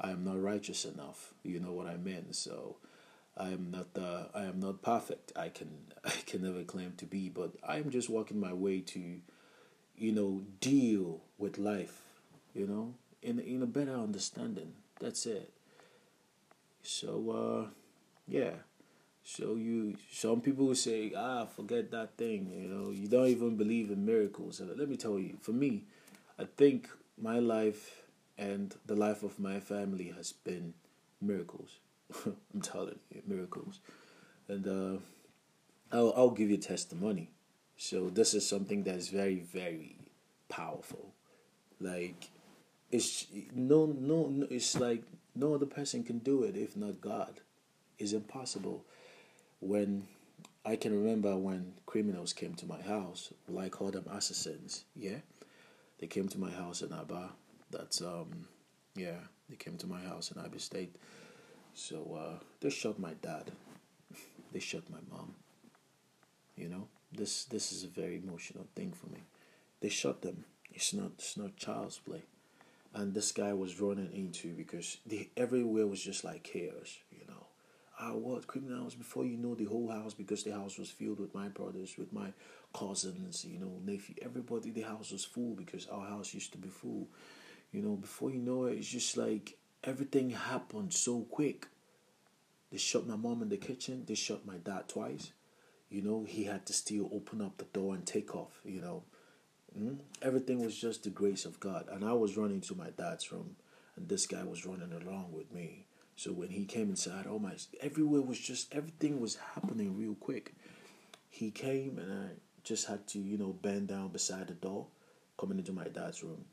I 0.00 0.10
am 0.10 0.24
not 0.24 0.42
righteous 0.42 0.84
enough. 0.84 1.32
You 1.42 1.60
know 1.60 1.72
what 1.72 1.86
I 1.86 1.96
mean. 1.96 2.32
So 2.32 2.76
I 3.36 3.48
am 3.48 3.70
not. 3.70 3.86
Uh, 3.96 4.24
I 4.34 4.44
am 4.44 4.60
not 4.60 4.82
perfect. 4.82 5.32
I 5.36 5.48
can. 5.48 5.70
I 6.04 6.10
can 6.26 6.42
never 6.42 6.62
claim 6.64 6.94
to 6.98 7.06
be. 7.06 7.28
But 7.28 7.52
I 7.66 7.76
am 7.76 7.90
just 7.90 8.10
walking 8.10 8.40
my 8.40 8.52
way 8.52 8.80
to, 8.80 9.00
you 9.96 10.12
know, 10.12 10.42
deal 10.60 11.20
with 11.38 11.58
life. 11.58 12.00
You 12.54 12.66
know, 12.66 12.94
in 13.22 13.38
in 13.38 13.62
a 13.62 13.66
better 13.66 13.94
understanding. 13.94 14.72
That's 15.00 15.26
it. 15.26 15.52
So 16.82 17.30
uh, 17.30 17.70
yeah. 18.28 18.52
So 19.24 19.54
you 19.54 19.96
some 20.10 20.40
people 20.40 20.74
say, 20.74 21.12
ah, 21.16 21.46
forget 21.46 21.90
that 21.92 22.16
thing. 22.16 22.50
You 22.52 22.68
know, 22.68 22.90
you 22.90 23.06
don't 23.06 23.28
even 23.28 23.56
believe 23.56 23.90
in 23.90 24.04
miracles. 24.04 24.60
Let 24.60 24.88
me 24.88 24.96
tell 24.96 25.18
you, 25.18 25.38
for 25.40 25.52
me, 25.52 25.84
I 26.38 26.44
think 26.56 26.88
my 27.20 27.38
life 27.38 28.02
and 28.38 28.74
the 28.86 28.96
life 28.96 29.22
of 29.22 29.38
my 29.38 29.60
family 29.60 30.12
has 30.16 30.32
been 30.32 30.74
miracles. 31.20 31.78
I'm 32.26 32.60
telling 32.60 32.98
you, 33.10 33.22
miracles. 33.26 33.80
And 34.48 34.66
uh, 34.66 35.00
I'll 35.92 36.12
I'll 36.16 36.30
give 36.30 36.50
you 36.50 36.56
testimony. 36.56 37.30
So 37.76 38.10
this 38.10 38.34
is 38.34 38.46
something 38.48 38.84
that 38.84 38.96
is 38.96 39.08
very 39.08 39.38
very 39.38 39.96
powerful. 40.48 41.12
Like 41.80 42.30
it's 42.90 43.26
no 43.54 43.86
no, 43.86 44.26
no 44.28 44.46
it's 44.50 44.78
like 44.78 45.02
no 45.34 45.54
other 45.54 45.66
person 45.66 46.02
can 46.02 46.18
do 46.18 46.44
it 46.44 46.56
if 46.56 46.76
not 46.76 47.00
God. 47.00 47.40
It's 47.98 48.12
impossible. 48.12 48.84
When 49.60 50.08
I 50.64 50.76
can 50.76 50.92
remember 50.92 51.36
when 51.36 51.74
criminals 51.86 52.32
came 52.32 52.54
to 52.54 52.66
my 52.66 52.80
house, 52.80 53.32
well, 53.48 53.64
I 53.64 53.68
them 53.90 54.06
assassins. 54.10 54.84
Yeah, 54.94 55.18
they 56.02 56.08
came 56.08 56.26
to 56.26 56.40
my 56.40 56.50
house 56.50 56.82
in 56.82 56.92
Aba. 56.92 57.30
That's 57.70 58.02
um, 58.02 58.48
yeah, 58.96 59.20
they 59.48 59.54
came 59.54 59.76
to 59.78 59.86
my 59.86 60.00
house 60.00 60.32
in 60.32 60.40
Aba 60.42 60.58
State. 60.58 60.96
So 61.74 62.18
uh, 62.20 62.38
they 62.60 62.70
shot 62.70 62.98
my 62.98 63.14
dad. 63.22 63.52
they 64.52 64.58
shot 64.58 64.82
my 64.90 64.98
mom. 65.12 65.34
You 66.56 66.68
know, 66.68 66.88
this 67.12 67.44
this 67.44 67.70
is 67.70 67.84
a 67.84 68.00
very 68.00 68.16
emotional 68.16 68.66
thing 68.74 68.92
for 68.92 69.06
me. 69.10 69.20
They 69.80 69.90
shot 69.90 70.22
them. 70.22 70.44
It's 70.72 70.92
not 70.92 71.12
it's 71.18 71.36
not 71.36 71.56
child's 71.56 71.98
play 71.98 72.24
and 72.94 73.14
this 73.14 73.32
guy 73.32 73.52
was 73.52 73.80
running 73.80 74.10
into 74.12 74.52
because 74.54 74.98
the 75.06 75.28
everywhere 75.36 75.86
was 75.86 76.02
just 76.02 76.24
like 76.24 76.42
chaos, 76.42 76.98
know. 78.02 78.10
Ah, 78.10 78.14
what 78.14 78.46
criminals 78.46 78.94
before 78.94 79.24
you 79.24 79.36
know 79.36 79.54
the 79.54 79.64
whole 79.64 79.88
house 79.88 80.14
because 80.14 80.44
the 80.44 80.52
house 80.52 80.78
was 80.78 80.90
filled 80.90 81.20
with 81.20 81.34
my 81.34 81.48
brothers, 81.48 81.96
with 81.98 82.12
my 82.12 82.32
cousins, 82.74 83.44
you 83.44 83.58
know, 83.58 83.72
nephew, 83.84 84.14
everybody. 84.22 84.70
The 84.70 84.82
house 84.82 85.12
was 85.12 85.24
full 85.24 85.54
because 85.54 85.86
our 85.88 86.06
house 86.06 86.34
used 86.34 86.52
to 86.52 86.58
be 86.58 86.68
full, 86.68 87.08
you 87.72 87.82
know. 87.82 87.96
Before 87.96 88.30
you 88.30 88.38
know 88.40 88.64
it, 88.66 88.78
it's 88.78 88.88
just 88.88 89.16
like 89.16 89.56
everything 89.84 90.30
happened 90.30 90.92
so 90.92 91.20
quick. 91.30 91.66
They 92.70 92.78
shot 92.78 93.06
my 93.06 93.16
mom 93.16 93.42
in 93.42 93.48
the 93.50 93.56
kitchen. 93.58 94.04
They 94.06 94.14
shot 94.14 94.46
my 94.46 94.56
dad 94.56 94.88
twice. 94.88 95.32
You 95.90 96.02
know, 96.02 96.24
he 96.26 96.44
had 96.44 96.64
to 96.66 96.72
still 96.72 97.10
open 97.12 97.42
up 97.42 97.58
the 97.58 97.64
door 97.64 97.94
and 97.94 98.06
take 98.06 98.34
off. 98.34 98.60
You 98.64 98.80
know, 98.80 99.02
Mm? 99.78 99.98
Everything 100.20 100.62
was 100.64 100.76
just 100.76 101.04
the 101.04 101.10
grace 101.10 101.44
of 101.44 101.60
God. 101.60 101.86
And 101.90 102.04
I 102.04 102.12
was 102.12 102.36
running 102.36 102.60
to 102.62 102.74
my 102.74 102.90
dad's 102.90 103.32
room, 103.32 103.56
and 103.96 104.08
this 104.08 104.26
guy 104.26 104.44
was 104.44 104.66
running 104.66 104.92
along 104.92 105.32
with 105.32 105.52
me. 105.52 105.86
So 106.22 106.30
when 106.30 106.50
he 106.50 106.66
came 106.66 106.88
inside, 106.88 107.26
oh 107.28 107.40
my, 107.40 107.54
everywhere 107.80 108.20
was 108.20 108.38
just, 108.38 108.72
everything 108.72 109.20
was 109.20 109.38
happening 109.54 109.98
real 109.98 110.14
quick. 110.14 110.54
He 111.28 111.50
came, 111.50 111.98
and 111.98 112.12
I 112.12 112.26
just 112.62 112.86
had 112.86 113.08
to, 113.08 113.18
you 113.18 113.36
know, 113.36 113.52
bend 113.60 113.88
down 113.88 114.10
beside 114.10 114.46
the 114.46 114.52
door, 114.52 114.86
coming 115.36 115.58
into 115.58 115.72
my 115.72 115.88
dad's 115.88 116.22
room. 116.22 116.44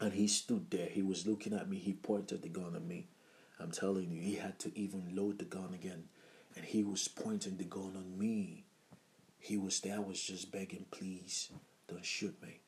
And 0.00 0.14
he 0.14 0.26
stood 0.26 0.70
there. 0.70 0.88
He 0.88 1.02
was 1.02 1.26
looking 1.26 1.52
at 1.52 1.68
me. 1.68 1.76
He 1.76 1.92
pointed 1.92 2.40
the 2.40 2.48
gun 2.48 2.74
at 2.74 2.86
me. 2.86 3.08
I'm 3.60 3.70
telling 3.70 4.10
you, 4.10 4.22
he 4.22 4.36
had 4.36 4.58
to 4.60 4.72
even 4.78 5.14
load 5.14 5.40
the 5.40 5.44
gun 5.44 5.74
again. 5.74 6.04
And 6.56 6.64
he 6.64 6.82
was 6.82 7.06
pointing 7.06 7.58
the 7.58 7.64
gun 7.64 7.92
on 7.96 8.18
me. 8.18 8.64
He 9.38 9.58
was 9.58 9.78
there. 9.80 9.96
I 9.96 9.98
was 9.98 10.22
just 10.22 10.50
begging, 10.50 10.86
please, 10.90 11.50
don't 11.86 12.02
shoot 12.02 12.40
me. 12.40 12.60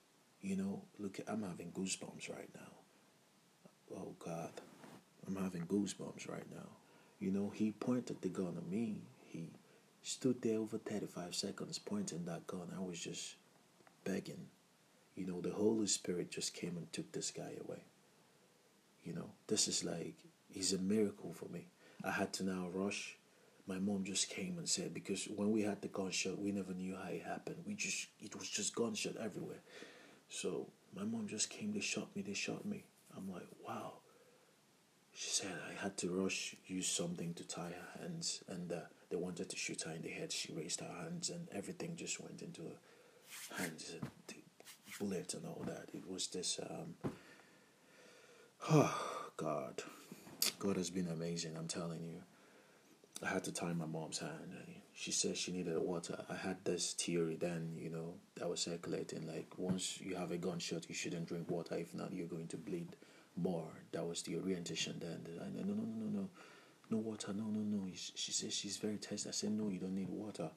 You 0.43 0.57
know, 0.57 0.83
look, 0.99 1.21
I'm 1.27 1.43
having 1.43 1.73
goosebumps 1.73 2.29
right 2.29 2.51
now. 2.55 3.97
Oh 3.97 4.15
God, 4.19 4.51
I'm 5.29 5.43
having 5.43 5.67
goosebumps 5.67 6.29
right 6.29 6.51
now. 6.51 6.69
You 7.21 7.31
know, 7.31 7.53
he 7.55 7.73
pointed 7.73 8.23
the 8.23 8.29
gun 8.29 8.55
at 8.57 8.67
me. 8.67 8.97
He 9.27 9.51
stood 10.03 10.41
there 10.41 10.59
over 10.59 10.79
35 10.79 11.35
seconds 11.35 11.79
pointing 11.79 12.25
that 12.25 12.47
gun. 12.47 12.73
I 12.75 12.81
was 12.81 12.99
just 12.99 13.35
begging. 14.05 14.47
You 15.15 15.27
know, 15.27 15.41
the 15.41 15.51
Holy 15.51 15.87
Spirit 15.87 16.31
just 16.31 16.55
came 16.55 16.77
and 16.77 16.91
took 16.93 17.13
this 17.13 17.31
guy 17.31 17.53
away. 17.67 17.83
You 19.05 19.13
know, 19.13 19.31
this 19.49 19.69
is 19.69 19.85
like, 19.85 20.15
he's 20.49 20.73
a 20.73 20.79
miracle 20.79 21.35
for 21.35 21.47
me. 21.47 21.67
I 22.03 22.13
had 22.13 22.33
to 22.35 22.45
now 22.45 22.69
rush 22.73 23.19
my 23.69 23.79
mom 23.79 24.03
just 24.03 24.31
came 24.31 24.57
and 24.57 24.67
said 24.67 24.95
because 24.95 25.27
when 25.37 25.53
we 25.53 25.63
had 25.63 25.83
the 25.83 25.89
gunshot 25.89 26.39
we 26.39 26.51
never 26.51 26.73
knew 26.73 26.97
how 26.97 27.11
it 27.11 27.23
happened 27.23 27.57
we 27.67 27.75
just 27.75 28.07
it 28.21 28.35
was 28.35 28.49
just 28.49 28.75
gunshot 28.75 29.15
everywhere 29.23 29.61
so 30.29 30.67
my 30.97 31.05
mom 31.05 31.29
just 31.29 31.51
came 31.51 31.73
they 31.73 31.81
shot 31.81 32.09
me 32.17 32.23
they 32.23 32.33
shot 32.33 32.65
me 32.65 32.83
i'm 33.15 33.31
like 33.31 33.47
wow 33.67 33.93
she 35.19 35.31
said 35.31 35.53
i 35.69 35.83
had 35.83 35.97
to 35.97 36.11
rush 36.11 36.55
use 36.67 36.89
something 36.89 37.35
to 37.35 37.47
tie 37.47 37.73
her 37.81 38.01
hands 38.01 38.45
and 38.49 38.73
uh, 38.73 38.77
they 39.11 39.17
wanted 39.17 39.49
to 39.51 39.57
shoot 39.57 39.83
her 39.83 39.93
in 39.93 40.03
the 40.03 40.09
head 40.09 40.31
she 40.31 40.53
raised 40.53 40.81
her 40.81 40.95
hands 41.03 41.29
and 41.29 41.49
everything 41.53 41.97
just 41.97 42.21
went 42.21 42.41
into 42.41 42.63
her 42.63 43.57
hands 43.57 43.95
and 44.01 44.11
the 44.29 44.37
bullet 45.01 45.35
and 45.35 45.45
all 45.45 45.65
that 45.67 45.89
it 45.93 46.09
was 46.09 46.29
this 46.29 46.61
um 46.71 46.95
oh 48.71 49.31
god 49.37 49.83
god 50.61 50.77
has 50.77 50.91
been 50.91 51.09
amazing 51.09 51.57
i'm 51.57 51.69
telling 51.69 52.03
you 52.03 52.23
I 53.23 53.27
had 53.27 53.45
to 53.45 53.53
tie 53.53 53.73
my 53.73 53.87
mom's 53.87 54.21
hand. 54.21 54.55
She 54.95 55.11
said 55.11 55.37
she 55.37 55.53
needed 55.53 55.77
water. 55.79 56.25
I 56.31 56.37
had 56.37 56.65
this 56.65 56.93
theory 56.93 57.37
then, 57.37 57.77
you 57.77 57.91
know, 57.91 58.15
that 58.37 58.49
was 58.49 58.61
circulating. 58.61 59.27
Like, 59.27 59.55
once 59.57 60.01
you 60.01 60.15
have 60.15 60.31
a 60.31 60.37
gunshot, 60.37 60.89
you 60.89 60.95
shouldn't 60.95 61.27
drink 61.27 61.51
water. 61.51 61.77
If 61.77 61.95
not, 61.95 62.13
you're 62.13 62.29
going 62.29 62.47
to 62.49 62.57
bleed 62.57 62.95
more. 63.39 63.69
That 63.93 64.07
was 64.07 64.23
the 64.23 64.37
orientation 64.37 64.97
then. 65.01 65.27
I 65.41 65.45
no, 65.57 65.63
no, 65.63 65.75
no, 65.75 65.85
no, 65.85 66.21
no. 66.21 66.29
No 66.91 66.97
water, 66.99 67.33
no, 67.35 67.45
no, 67.45 67.61
no. 67.61 67.91
She 67.95 68.33
says 68.33 68.55
she's 68.55 68.79
very 68.79 68.97
thirsty. 68.97 69.29
I 69.29 69.33
said, 69.33 69.53
no, 69.53 69.69
you 69.69 69.79
don't 69.79 69.95
need 69.95 70.09
water. 70.09 70.51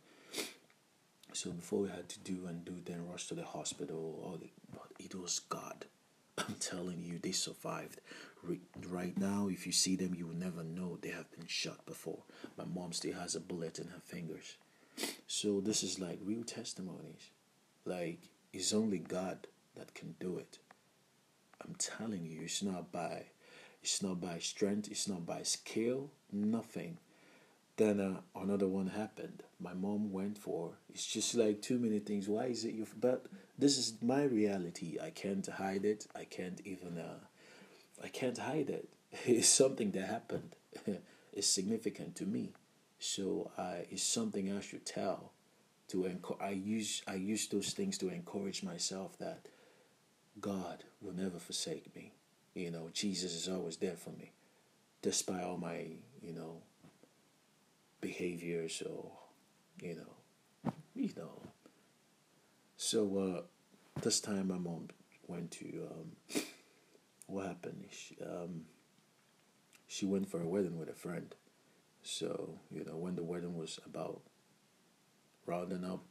So 1.33 1.51
before 1.51 1.81
we 1.81 1.89
had 1.89 2.07
to 2.09 2.19
do 2.19 2.45
and 2.47 2.63
do, 2.63 2.75
then 2.85 3.07
rush 3.07 3.27
to 3.27 3.35
the 3.35 3.43
hospital. 3.43 4.21
All 4.23 4.37
the, 4.37 4.49
but 4.71 4.87
it 4.99 5.13
was 5.15 5.39
God. 5.39 5.85
I'm 6.37 6.55
telling 6.59 7.03
you, 7.03 7.19
they 7.19 7.31
survived. 7.31 7.99
Right 8.87 9.17
now, 9.17 9.49
if 9.49 9.65
you 9.65 9.71
see 9.71 9.95
them, 9.95 10.15
you 10.15 10.27
will 10.27 10.35
never 10.35 10.63
know 10.63 10.97
they 11.01 11.09
have 11.09 11.29
been 11.31 11.47
shot 11.47 11.85
before. 11.85 12.23
My 12.57 12.65
mom 12.65 12.93
still 12.93 13.13
has 13.13 13.35
a 13.35 13.39
bullet 13.39 13.77
in 13.77 13.87
her 13.87 14.01
fingers. 14.03 14.55
So, 15.27 15.59
this 15.61 15.83
is 15.83 15.99
like 15.99 16.19
real 16.23 16.43
testimonies. 16.43 17.29
Like, 17.85 18.19
it's 18.53 18.73
only 18.73 18.99
God 18.99 19.47
that 19.75 19.93
can 19.93 20.15
do 20.19 20.37
it. 20.37 20.59
I'm 21.63 21.75
telling 21.75 22.25
you, 22.25 22.41
it's 22.43 22.63
not 22.63 22.91
by 22.91 23.25
it's 23.83 24.01
not 24.03 24.21
by 24.21 24.37
strength, 24.39 24.89
it's 24.91 25.07
not 25.07 25.25
by 25.25 25.43
skill, 25.43 26.11
nothing. 26.31 26.97
Then 27.77 27.99
uh, 27.99 28.21
another 28.39 28.67
one 28.67 28.87
happened. 28.87 29.43
My 29.59 29.73
mom 29.73 30.11
went 30.11 30.37
for. 30.37 30.73
It's 30.93 31.05
just 31.05 31.33
like 31.35 31.61
too 31.61 31.79
many 31.79 31.99
things. 31.99 32.27
Why 32.27 32.45
is 32.45 32.63
it 32.65 32.75
you? 32.75 32.85
But 32.99 33.25
this 33.57 33.77
is 33.77 33.93
my 34.01 34.23
reality. 34.23 34.97
I 35.01 35.09
can't 35.09 35.47
hide 35.47 35.85
it. 35.85 36.05
I 36.15 36.25
can't 36.25 36.61
even. 36.65 36.97
Uh, 36.97 37.19
I 38.03 38.07
can't 38.09 38.37
hide 38.37 38.69
it. 38.69 38.89
It's 39.25 39.47
something 39.49 39.91
that 39.91 40.07
happened. 40.07 40.55
it's 41.33 41.47
significant 41.47 42.15
to 42.17 42.25
me. 42.25 42.53
So 42.99 43.51
I, 43.57 43.85
it's 43.89 44.03
something 44.03 44.55
I 44.55 44.61
should 44.61 44.85
tell. 44.85 45.31
To 45.89 46.05
enco- 46.05 46.37
I 46.39 46.51
use 46.51 47.01
I 47.07 47.15
use 47.15 47.47
those 47.47 47.71
things 47.73 47.97
to 47.97 48.07
encourage 48.09 48.63
myself 48.63 49.17
that 49.19 49.47
God 50.39 50.83
will 51.01 51.13
never 51.13 51.39
forsake 51.39 51.95
me. 51.95 52.13
You 52.53 52.71
know, 52.71 52.89
Jesus 52.93 53.33
is 53.33 53.47
always 53.47 53.77
there 53.77 53.95
for 53.95 54.11
me, 54.11 54.31
despite 55.01 55.43
all 55.43 55.57
my 55.57 55.87
you 56.21 56.33
know 56.33 56.61
behaviors 58.01 58.81
or 58.81 59.11
you 59.81 59.95
know 59.95 60.73
you 60.95 61.11
know. 61.15 61.41
So 62.77 63.17
uh, 63.17 63.41
this 64.01 64.19
time 64.19 64.47
my 64.47 64.57
mom 64.57 64.89
went 65.27 65.51
to 65.51 65.87
um, 65.91 66.41
what 67.27 67.47
happened? 67.47 67.85
She, 67.91 68.17
um, 68.21 68.65
she 69.87 70.05
went 70.05 70.29
for 70.29 70.41
a 70.41 70.47
wedding 70.47 70.77
with 70.77 70.89
a 70.89 70.93
friend. 70.93 71.33
So, 72.03 72.59
you 72.71 72.83
know, 72.83 72.97
when 72.97 73.15
the 73.15 73.23
wedding 73.23 73.55
was 73.55 73.79
about 73.85 74.21
rounding 75.45 75.85
up, 75.85 76.03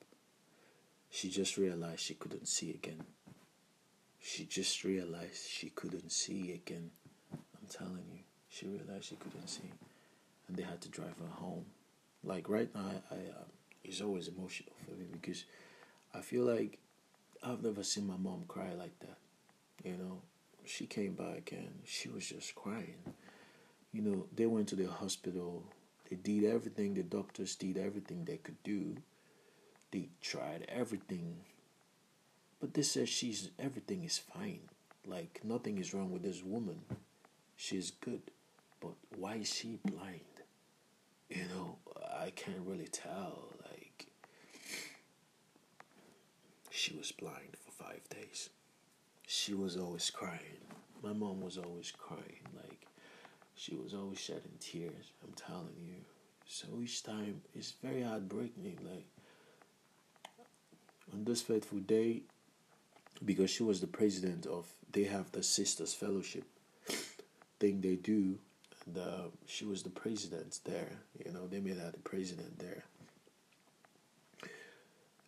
she 1.11 1.29
just 1.29 1.57
realized 1.57 2.01
she 2.01 2.15
couldn't 2.15 2.47
see 2.47 2.71
again. 2.71 3.03
She 4.23 4.45
just 4.45 4.85
realized 4.85 5.49
she 5.49 5.71
couldn't 5.71 6.13
see 6.13 6.53
again. 6.53 6.91
I'm 7.33 7.69
telling 7.69 8.05
you, 8.13 8.21
she 8.49 8.67
realized 8.67 9.05
she 9.07 9.17
couldn't 9.17 9.49
see. 9.49 9.71
And 10.49 10.57
they 10.57 10.63
had 10.63 10.81
to 10.83 10.89
drive 10.89 11.17
her 11.21 11.35
home. 11.35 11.65
Like 12.23 12.49
right 12.49 12.73
now, 12.75 12.81
I, 13.11 13.15
I 13.15 13.19
um, 13.19 13.47
it's 13.85 14.01
always 14.01 14.29
emotional 14.29 14.75
for 14.85 14.93
me 14.93 15.07
because 15.11 15.45
I 16.15 16.21
feel 16.21 16.45
like 16.45 16.79
I've 17.43 17.63
never 17.63 17.83
seen 17.83 18.07
my 18.07 18.17
mom 18.17 18.45
cry 18.47 18.73
like 18.75 18.99
that. 19.01 19.17
You 19.85 19.97
know, 19.97 20.21
she 20.67 20.87
came 20.87 21.15
back 21.15 21.53
and 21.53 21.81
she 21.85 22.09
was 22.09 22.29
just 22.29 22.55
crying. 22.55 22.99
You 23.93 24.03
know, 24.03 24.27
they 24.35 24.47
went 24.47 24.69
to 24.69 24.77
the 24.77 24.87
hospital. 24.87 25.65
They 26.09 26.17
did 26.17 26.45
everything. 26.45 26.95
The 26.95 27.03
doctors 27.03 27.55
did 27.57 27.79
everything 27.79 28.25
they 28.25 28.37
could 28.37 28.63
do. 28.63 28.97
They 29.91 30.09
tried 30.21 30.67
everything. 30.69 31.37
But 32.61 32.75
they 32.75 32.83
said 32.83 33.09
she's 33.09 33.51
everything 33.59 34.05
is 34.05 34.19
fine. 34.19 34.61
Like 35.07 35.41
nothing 35.45 35.79
is 35.79 35.95
wrong 35.95 36.11
with 36.13 36.23
this 36.23 36.43
woman. 36.45 36.81
She's 37.57 37.91
good, 37.91 38.23
but 38.81 38.93
why 39.17 39.37
is 39.37 39.53
she 39.53 39.79
blind? 39.85 40.21
You 41.29 41.45
know, 41.55 41.77
I 42.19 42.31
can't 42.31 42.67
really 42.67 42.89
tell. 42.89 43.49
Like 43.71 44.07
she 46.71 46.97
was 46.97 47.13
blind 47.13 47.57
for 47.65 47.85
five 47.85 48.01
days. 48.11 48.51
She 49.27 49.55
was 49.55 49.77
always 49.77 50.11
crying. 50.11 50.61
My 51.03 51.13
mom 51.13 51.41
was 51.41 51.57
always 51.57 51.93
crying. 51.97 52.45
Like 52.55 52.87
she 53.55 53.75
was 53.75 53.95
always 53.95 54.19
shedding 54.19 54.59
tears. 54.61 55.13
I'm 55.25 55.33
telling 55.33 55.77
you. 55.83 55.95
So 56.47 56.67
each 56.83 57.03
time 57.05 57.41
it's 57.55 57.75
very 57.83 58.03
heartbreaking. 58.03 58.79
Like 58.83 59.07
on 61.13 61.25
this 61.25 61.43
fateful 61.43 61.79
day, 61.79 62.23
because 63.25 63.51
she 63.51 63.63
was 63.63 63.81
the 63.81 63.87
president 63.87 64.47
of, 64.47 64.67
they 64.93 65.05
have 65.05 65.31
the 65.33 65.43
Sisters 65.43 65.95
Fellowship 65.95 66.45
thing 67.59 67.81
they 67.81 67.97
do, 67.97 68.39
and 68.87 68.99
uh, 68.99 69.29
she 69.47 69.65
was 69.65 69.83
the 69.83 69.91
president 69.91 70.59
there. 70.65 71.01
You 71.25 71.33
know, 71.33 71.47
they 71.47 71.61
made 71.61 71.77
her 71.77 71.91
the 71.91 71.99
president 71.99 72.59
there. 72.59 72.85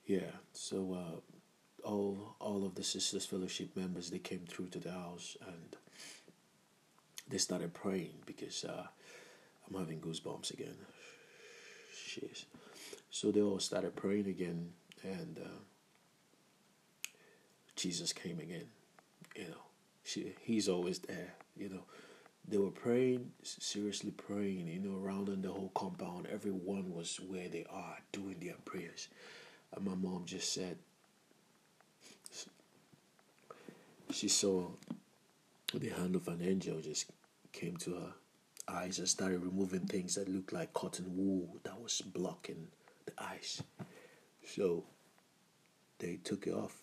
Yeah, 0.06 0.32
so 0.52 0.96
uh, 0.98 1.86
all 1.88 2.36
all 2.40 2.64
of 2.64 2.74
the 2.74 2.82
Sisters 2.82 3.24
Fellowship 3.26 3.76
members 3.76 4.10
they 4.10 4.18
came 4.18 4.44
through 4.48 4.68
to 4.68 4.78
the 4.78 4.90
house 4.90 5.36
and 5.46 5.76
they 7.28 7.38
started 7.38 7.72
praying 7.72 8.14
because 8.26 8.64
uh, 8.64 8.86
I'm 9.68 9.78
having 9.78 10.00
goosebumps 10.00 10.52
again. 10.52 10.76
Jeez. 12.08 12.44
So 13.10 13.30
they 13.30 13.40
all 13.40 13.60
started 13.60 13.94
praying 13.94 14.26
again, 14.26 14.70
and 15.02 15.38
uh, 15.38 15.58
Jesus 17.82 18.12
came 18.12 18.38
again. 18.38 18.66
You 19.34 19.48
know, 19.48 19.64
she, 20.04 20.34
he's 20.42 20.68
always 20.68 21.00
there. 21.00 21.34
You 21.56 21.68
know, 21.68 21.82
they 22.46 22.56
were 22.56 22.70
praying, 22.70 23.32
seriously 23.42 24.12
praying. 24.12 24.68
You 24.68 24.78
know, 24.78 25.04
around 25.04 25.28
in 25.28 25.42
the 25.42 25.48
whole 25.48 25.72
compound, 25.74 26.28
everyone 26.32 26.94
was 26.94 27.16
where 27.16 27.48
they 27.48 27.66
are 27.68 27.98
doing 28.12 28.36
their 28.40 28.54
prayers. 28.64 29.08
And 29.74 29.84
my 29.84 29.96
mom 29.96 30.26
just 30.26 30.52
said, 30.52 30.78
she 34.12 34.28
saw 34.28 34.68
the 35.74 35.88
hand 35.88 36.14
of 36.14 36.28
an 36.28 36.40
angel 36.40 36.80
just 36.80 37.10
came 37.52 37.76
to 37.78 37.94
her 37.94 38.12
eyes 38.68 39.00
and 39.00 39.08
started 39.08 39.42
removing 39.42 39.86
things 39.86 40.14
that 40.14 40.28
looked 40.28 40.52
like 40.52 40.72
cotton 40.72 41.16
wool 41.16 41.56
that 41.64 41.80
was 41.80 42.00
blocking 42.00 42.68
the 43.06 43.12
eyes. 43.20 43.60
So 44.46 44.84
they 45.98 46.20
took 46.22 46.46
it 46.46 46.54
off. 46.54 46.76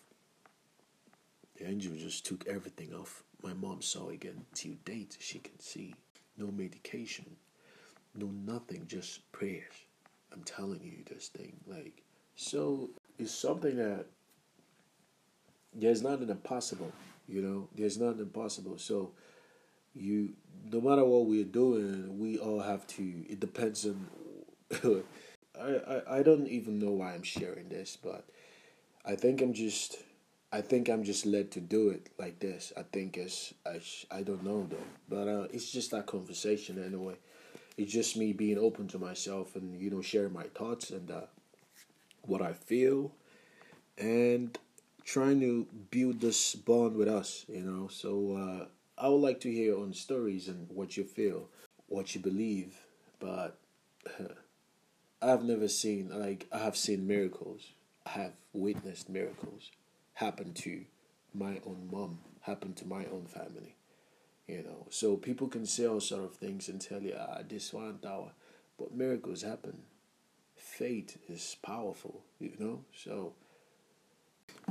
The 1.60 1.68
angel 1.68 1.92
just 1.94 2.24
took 2.24 2.46
everything 2.48 2.94
off. 2.94 3.22
My 3.42 3.52
mom 3.52 3.82
saw 3.82 4.08
again 4.08 4.46
till 4.54 4.72
date 4.86 5.18
she 5.20 5.38
can 5.38 5.60
see. 5.60 5.94
No 6.38 6.46
medication, 6.50 7.26
no 8.14 8.26
nothing, 8.26 8.86
just 8.86 9.30
prayers. 9.30 9.74
I'm 10.32 10.42
telling 10.42 10.80
you 10.82 11.04
this 11.14 11.28
thing. 11.28 11.56
Like 11.66 12.02
so 12.34 12.88
it's 13.18 13.34
something 13.34 13.76
that 13.76 14.06
there's 15.74 16.02
nothing 16.02 16.30
impossible, 16.30 16.92
you 17.28 17.42
know, 17.42 17.68
there's 17.74 17.98
nothing 17.98 18.20
impossible. 18.20 18.78
So 18.78 19.12
you 19.94 20.30
no 20.72 20.80
matter 20.80 21.04
what 21.04 21.26
we're 21.26 21.44
doing, 21.44 22.18
we 22.18 22.38
all 22.38 22.60
have 22.60 22.86
to. 22.88 23.24
It 23.28 23.38
depends 23.38 23.86
on. 23.86 24.06
I, 25.60 25.62
I 25.62 26.18
I 26.18 26.22
don't 26.22 26.48
even 26.48 26.78
know 26.78 26.92
why 26.92 27.12
I'm 27.12 27.22
sharing 27.22 27.68
this, 27.68 27.98
but 28.02 28.24
I 29.04 29.14
think 29.14 29.42
I'm 29.42 29.52
just. 29.52 29.98
I 30.52 30.60
think 30.62 30.88
I'm 30.88 31.04
just 31.04 31.26
led 31.26 31.50
to 31.52 31.60
do 31.60 31.90
it 31.90 32.08
like 32.18 32.40
this. 32.40 32.72
I 32.76 32.82
think 32.82 33.16
it's 33.16 33.54
I 33.64 33.80
I 34.10 34.22
don't 34.22 34.42
know 34.44 34.66
though, 34.68 34.90
but 35.08 35.28
uh, 35.28 35.46
it's 35.52 35.70
just 35.70 35.92
that 35.92 36.06
conversation 36.06 36.82
anyway. 36.84 37.14
It's 37.76 37.92
just 37.92 38.16
me 38.16 38.32
being 38.32 38.58
open 38.58 38.88
to 38.88 38.98
myself 38.98 39.54
and 39.56 39.80
you 39.80 39.90
know 39.90 40.02
sharing 40.02 40.32
my 40.32 40.44
thoughts 40.54 40.90
and 40.90 41.10
uh, 41.10 41.22
what 42.22 42.42
I 42.42 42.52
feel, 42.52 43.12
and 43.98 44.58
trying 45.04 45.40
to 45.40 45.66
build 45.90 46.20
this 46.20 46.54
bond 46.54 46.96
with 46.96 47.08
us. 47.08 47.44
You 47.48 47.62
know, 47.62 47.88
so. 47.88 48.36
Uh, 48.36 48.66
I 49.02 49.08
would 49.08 49.22
like 49.22 49.40
to 49.40 49.50
hear 49.50 49.76
own 49.76 49.94
stories 49.94 50.46
and 50.46 50.68
what 50.70 50.98
you 50.98 51.04
feel, 51.04 51.48
what 51.88 52.14
you 52.14 52.20
believe, 52.20 52.78
but 53.18 53.56
I've 55.22 55.42
never 55.42 55.68
seen 55.68 56.10
like 56.10 56.46
I 56.52 56.58
have 56.58 56.76
seen 56.76 57.06
miracles. 57.06 57.72
I 58.04 58.10
have 58.10 58.32
witnessed 58.52 59.08
miracles 59.08 59.70
happen 60.20 60.52
to 60.52 60.84
my 61.34 61.60
own 61.66 61.88
mom, 61.90 62.18
happen 62.42 62.74
to 62.74 62.86
my 62.86 63.06
own 63.06 63.26
family. 63.26 63.74
You 64.46 64.62
know, 64.64 64.86
so 64.90 65.16
people 65.16 65.48
can 65.48 65.64
say 65.64 65.86
all 65.86 66.00
sort 66.00 66.24
of 66.24 66.34
things 66.34 66.68
and 66.68 66.80
tell 66.80 67.00
you, 67.00 67.14
ah, 67.18 67.38
this 67.48 67.72
one 67.72 67.98
tower, 67.98 68.32
but 68.78 68.94
miracles 68.94 69.42
happen. 69.42 69.78
Fate 70.56 71.16
is 71.28 71.56
powerful, 71.62 72.22
you 72.38 72.52
know. 72.58 72.80
So 72.94 73.32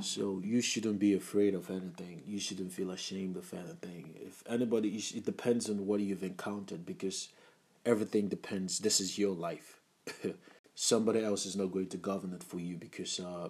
so 0.02 0.42
you 0.44 0.62
shouldn't 0.62 1.00
be 1.00 1.14
afraid 1.14 1.56
of 1.56 1.70
anything. 1.70 2.22
You 2.26 2.40
shouldn't 2.40 2.72
feel 2.72 2.92
ashamed 2.92 3.38
of 3.38 3.54
anything. 3.54 4.14
If 4.22 4.44
anybody, 4.48 4.90
it 4.90 5.26
depends 5.26 5.70
on 5.70 5.86
what 5.88 6.00
you've 6.02 6.24
encountered 6.24 6.86
because 6.86 7.30
everything 7.86 8.28
depends. 8.28 8.80
This 8.80 9.00
is 9.00 9.18
your 9.18 9.36
life. 9.36 9.80
Somebody 10.76 11.24
else 11.24 11.46
is 11.46 11.56
not 11.56 11.72
going 11.72 11.88
to 11.88 11.98
govern 11.98 12.34
it 12.34 12.44
for 12.44 12.60
you 12.60 12.78
because 12.78 13.20
uh, 13.20 13.50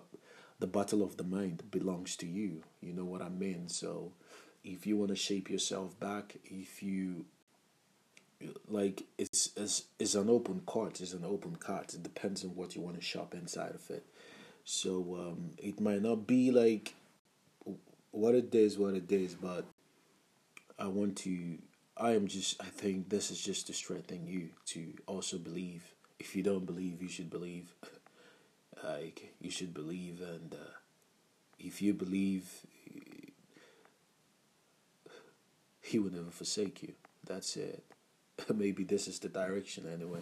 the 0.60 0.67
battle 0.67 1.04
of 1.04 1.17
the 1.17 1.24
mind 1.24 1.63
belongs 1.72 2.15
to 2.17 2.28
you. 2.28 2.63
You 2.82 2.93
know 2.93 3.06
what 3.06 3.22
I 3.22 3.30
mean? 3.30 3.69
So 3.69 4.12
if 4.63 4.86
you 4.86 4.98
want 4.98 5.10
to 5.10 5.15
shape 5.15 5.50
yourself 5.50 6.00
back, 6.00 6.36
if 6.45 6.84
you 6.84 7.26
like 8.67 9.04
it's, 9.17 9.50
it's 9.58 9.84
it's 10.00 10.15
an 10.15 10.30
open 10.30 10.62
court, 10.62 11.02
it's 11.02 11.13
an 11.13 11.26
open 11.26 11.56
card. 11.56 11.93
It 11.93 12.04
depends 12.04 12.43
on 12.43 12.56
what 12.56 12.76
you 12.76 12.82
want 12.82 12.95
to 12.95 13.02
shop 13.02 13.34
inside 13.34 13.76
of 13.76 13.89
it. 13.89 14.06
So 14.63 15.17
um, 15.19 15.52
it 15.58 15.80
might 15.80 16.02
not 16.02 16.28
be 16.28 16.52
like 16.52 16.93
what 18.12 18.36
it 18.36 18.54
is, 18.54 18.78
what 18.78 18.93
it 18.95 19.12
is, 19.12 19.36
but 19.36 19.65
I 20.78 20.88
want 20.88 21.17
to. 21.17 21.58
I 21.98 22.12
am 22.12 22.28
just. 22.28 22.62
I 22.62 22.65
think 22.65 23.10
this 23.10 23.32
is 23.32 23.41
just 23.41 23.67
to 23.67 23.74
strengthen 23.74 24.28
you 24.28 24.50
to 24.67 24.93
also 25.08 25.38
believe. 25.38 25.84
If 26.19 26.36
you 26.36 26.43
don't 26.43 26.65
believe, 26.65 27.02
you 27.02 27.10
should 27.10 27.30
believe. 27.30 27.74
like 28.84 29.34
you 29.42 29.52
should 29.52 29.74
believe, 29.74 30.22
and 30.22 30.54
uh, 30.54 30.74
if 31.60 31.82
you 31.82 31.94
believe, 31.94 32.50
He 35.82 36.00
will 36.00 36.12
never 36.12 36.32
forsake 36.32 36.84
you. 36.84 36.94
That's 37.26 37.58
it. 37.58 37.84
Maybe 38.54 38.84
this 38.84 39.08
is 39.08 39.20
the 39.20 39.30
direction 39.30 39.86
anyway. 39.92 40.22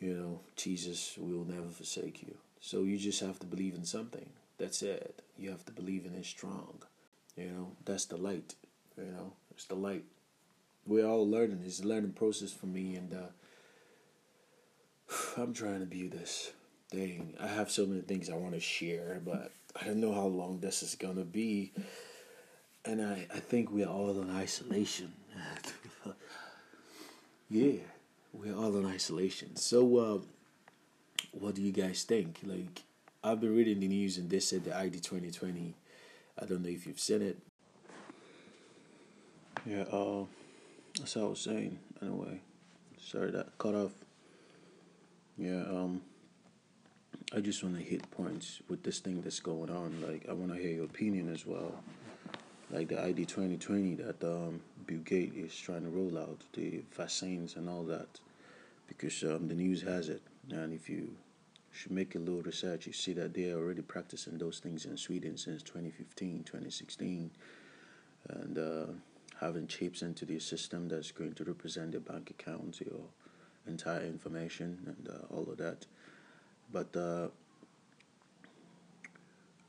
You 0.00 0.14
know, 0.14 0.40
Jesus 0.56 1.14
will 1.18 1.44
never 1.44 1.68
forsake 1.68 2.22
you. 2.22 2.36
So 2.60 2.82
you 2.82 2.98
just 2.98 3.20
have 3.20 3.38
to 3.40 3.46
believe 3.46 3.74
in 3.74 3.84
something. 3.84 4.28
That's 4.58 4.82
it. 4.82 5.22
You 5.36 5.50
have 5.50 5.64
to 5.66 5.72
believe 5.72 6.06
in 6.06 6.14
it 6.14 6.24
strong. 6.24 6.82
You 7.36 7.46
know, 7.46 7.72
that's 7.84 8.06
the 8.06 8.16
light. 8.16 8.54
You 8.96 9.04
know, 9.04 9.32
it's 9.50 9.64
the 9.64 9.76
light. 9.76 10.04
We're 10.86 11.06
all 11.06 11.28
learning. 11.28 11.62
It's 11.64 11.80
a 11.80 11.86
learning 11.86 12.12
process 12.12 12.52
for 12.52 12.66
me, 12.66 12.96
and 12.96 13.12
uh, 13.14 13.28
I'm 15.36 15.52
trying 15.52 15.80
to 15.80 15.86
be 15.86 16.08
this 16.08 16.52
thing. 16.90 17.34
I 17.40 17.46
have 17.46 17.70
so 17.70 17.86
many 17.86 18.00
things 18.00 18.30
I 18.30 18.34
want 18.34 18.54
to 18.54 18.60
share, 18.60 19.20
but 19.24 19.52
I 19.80 19.84
don't 19.84 20.00
know 20.00 20.12
how 20.12 20.26
long 20.26 20.60
this 20.60 20.82
is 20.82 20.94
gonna 20.94 21.24
be. 21.24 21.72
And 22.84 23.02
I, 23.02 23.26
I 23.34 23.38
think 23.40 23.70
we're 23.70 23.86
all 23.86 24.20
in 24.20 24.30
isolation. 24.30 25.12
yeah, 27.50 27.80
we're 28.32 28.54
all 28.54 28.76
in 28.76 28.86
isolation. 28.86 29.56
So, 29.56 29.96
uh, 29.96 30.18
what 31.32 31.54
do 31.54 31.62
you 31.62 31.72
guys 31.72 32.04
think? 32.04 32.40
Like, 32.44 32.82
I've 33.22 33.40
been 33.40 33.54
reading 33.54 33.80
the 33.80 33.88
news 33.88 34.16
and 34.16 34.30
they 34.30 34.40
said 34.40 34.64
the 34.64 34.76
ID 34.76 35.00
2020. 35.00 35.74
I 36.40 36.46
don't 36.46 36.62
know 36.62 36.68
if 36.68 36.86
you've 36.86 37.00
seen 37.00 37.22
it. 37.22 37.38
Yeah, 39.66 39.82
uh, 39.82 40.24
that's 40.98 41.16
what 41.16 41.24
I 41.24 41.28
was 41.28 41.40
saying. 41.40 41.78
Anyway, 42.00 42.40
sorry 43.00 43.32
that 43.32 43.58
cut 43.58 43.74
off. 43.74 43.92
Yeah, 45.36 45.62
um, 45.62 46.00
I 47.34 47.40
just 47.40 47.62
want 47.62 47.76
to 47.76 47.82
hit 47.82 48.10
points 48.10 48.62
with 48.68 48.82
this 48.82 49.00
thing 49.00 49.20
that's 49.20 49.40
going 49.40 49.68
on. 49.68 50.02
Like, 50.06 50.26
I 50.30 50.32
want 50.32 50.50
to 50.54 50.58
hear 50.58 50.72
your 50.72 50.86
opinion 50.86 51.30
as 51.30 51.44
well. 51.44 51.74
Like 52.70 52.88
the 52.88 53.02
ID 53.02 53.26
2020 53.26 53.96
that 53.96 54.24
um, 54.24 54.60
Bill 54.86 55.00
Gates 55.00 55.36
is 55.36 55.56
trying 55.56 55.82
to 55.82 55.90
roll 55.90 56.18
out, 56.18 56.40
the 56.54 56.82
vaccines 56.92 57.56
and 57.56 57.68
all 57.68 57.82
that, 57.84 58.08
because 58.86 59.22
um, 59.24 59.46
the 59.46 59.54
news 59.54 59.82
has 59.82 60.08
it. 60.08 60.22
And 60.50 60.72
if 60.72 60.88
you 60.88 61.14
should 61.70 61.92
make 61.92 62.14
a 62.14 62.18
little 62.18 62.40
research, 62.40 62.86
you 62.86 62.94
see 62.94 63.12
that 63.12 63.34
they 63.34 63.50
are 63.50 63.58
already 63.58 63.82
practicing 63.82 64.38
those 64.38 64.58
things 64.58 64.86
in 64.86 64.96
Sweden 64.96 65.36
since 65.36 65.62
2015, 65.62 66.44
2016, 66.44 67.30
and 68.30 68.58
uh, 68.58 68.86
having 69.38 69.66
chips 69.66 70.00
into 70.00 70.24
the 70.24 70.38
system 70.40 70.88
that's 70.88 71.10
going 71.10 71.34
to 71.34 71.44
represent 71.44 71.92
your 71.92 72.00
bank 72.00 72.30
account, 72.30 72.80
your 72.80 73.00
entire 73.66 74.04
information, 74.04 74.78
and 74.86 75.08
uh, 75.08 75.34
all 75.34 75.46
of 75.50 75.58
that. 75.58 75.86
But 76.72 76.94
uh, 76.96 77.28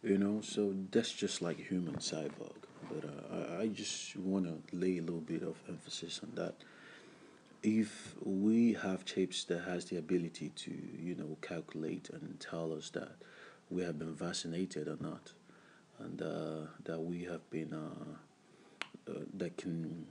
you 0.04 0.18
know, 0.18 0.42
so 0.42 0.74
that's 0.92 1.12
just 1.12 1.42
like 1.42 1.58
human 1.60 1.96
cyborg. 1.96 2.54
but 2.90 3.06
uh, 3.10 3.56
I, 3.58 3.62
I 3.64 3.68
just 3.68 4.16
want 4.18 4.46
to 4.46 4.76
lay 4.76 4.98
a 4.98 5.02
little 5.02 5.22
bit 5.22 5.44
of 5.44 5.58
emphasis 5.68 6.22
on 6.24 6.32
that. 6.36 6.56
If 7.62 8.16
we 8.24 8.74
have 8.74 9.04
chips 9.04 9.44
that 9.46 9.64
has 9.66 9.86
the 9.86 9.98
ability 9.98 10.50
to, 10.56 10.72
you 10.72 11.16
know, 11.16 11.38
calculate 11.42 12.10
and 12.14 12.40
tell 12.40 12.72
us 12.72 12.90
that 12.92 13.12
we 13.70 13.84
have 13.84 14.00
been 14.00 14.16
vaccinated 14.16 14.88
or 14.88 14.98
not, 15.02 15.34
and 16.00 16.22
uh, 16.22 16.68
that 16.86 17.00
we 17.02 17.24
have 17.26 17.48
been 17.52 17.74
uh, 17.74 19.12
uh, 19.12 19.20
that 19.34 19.58
can 19.58 20.08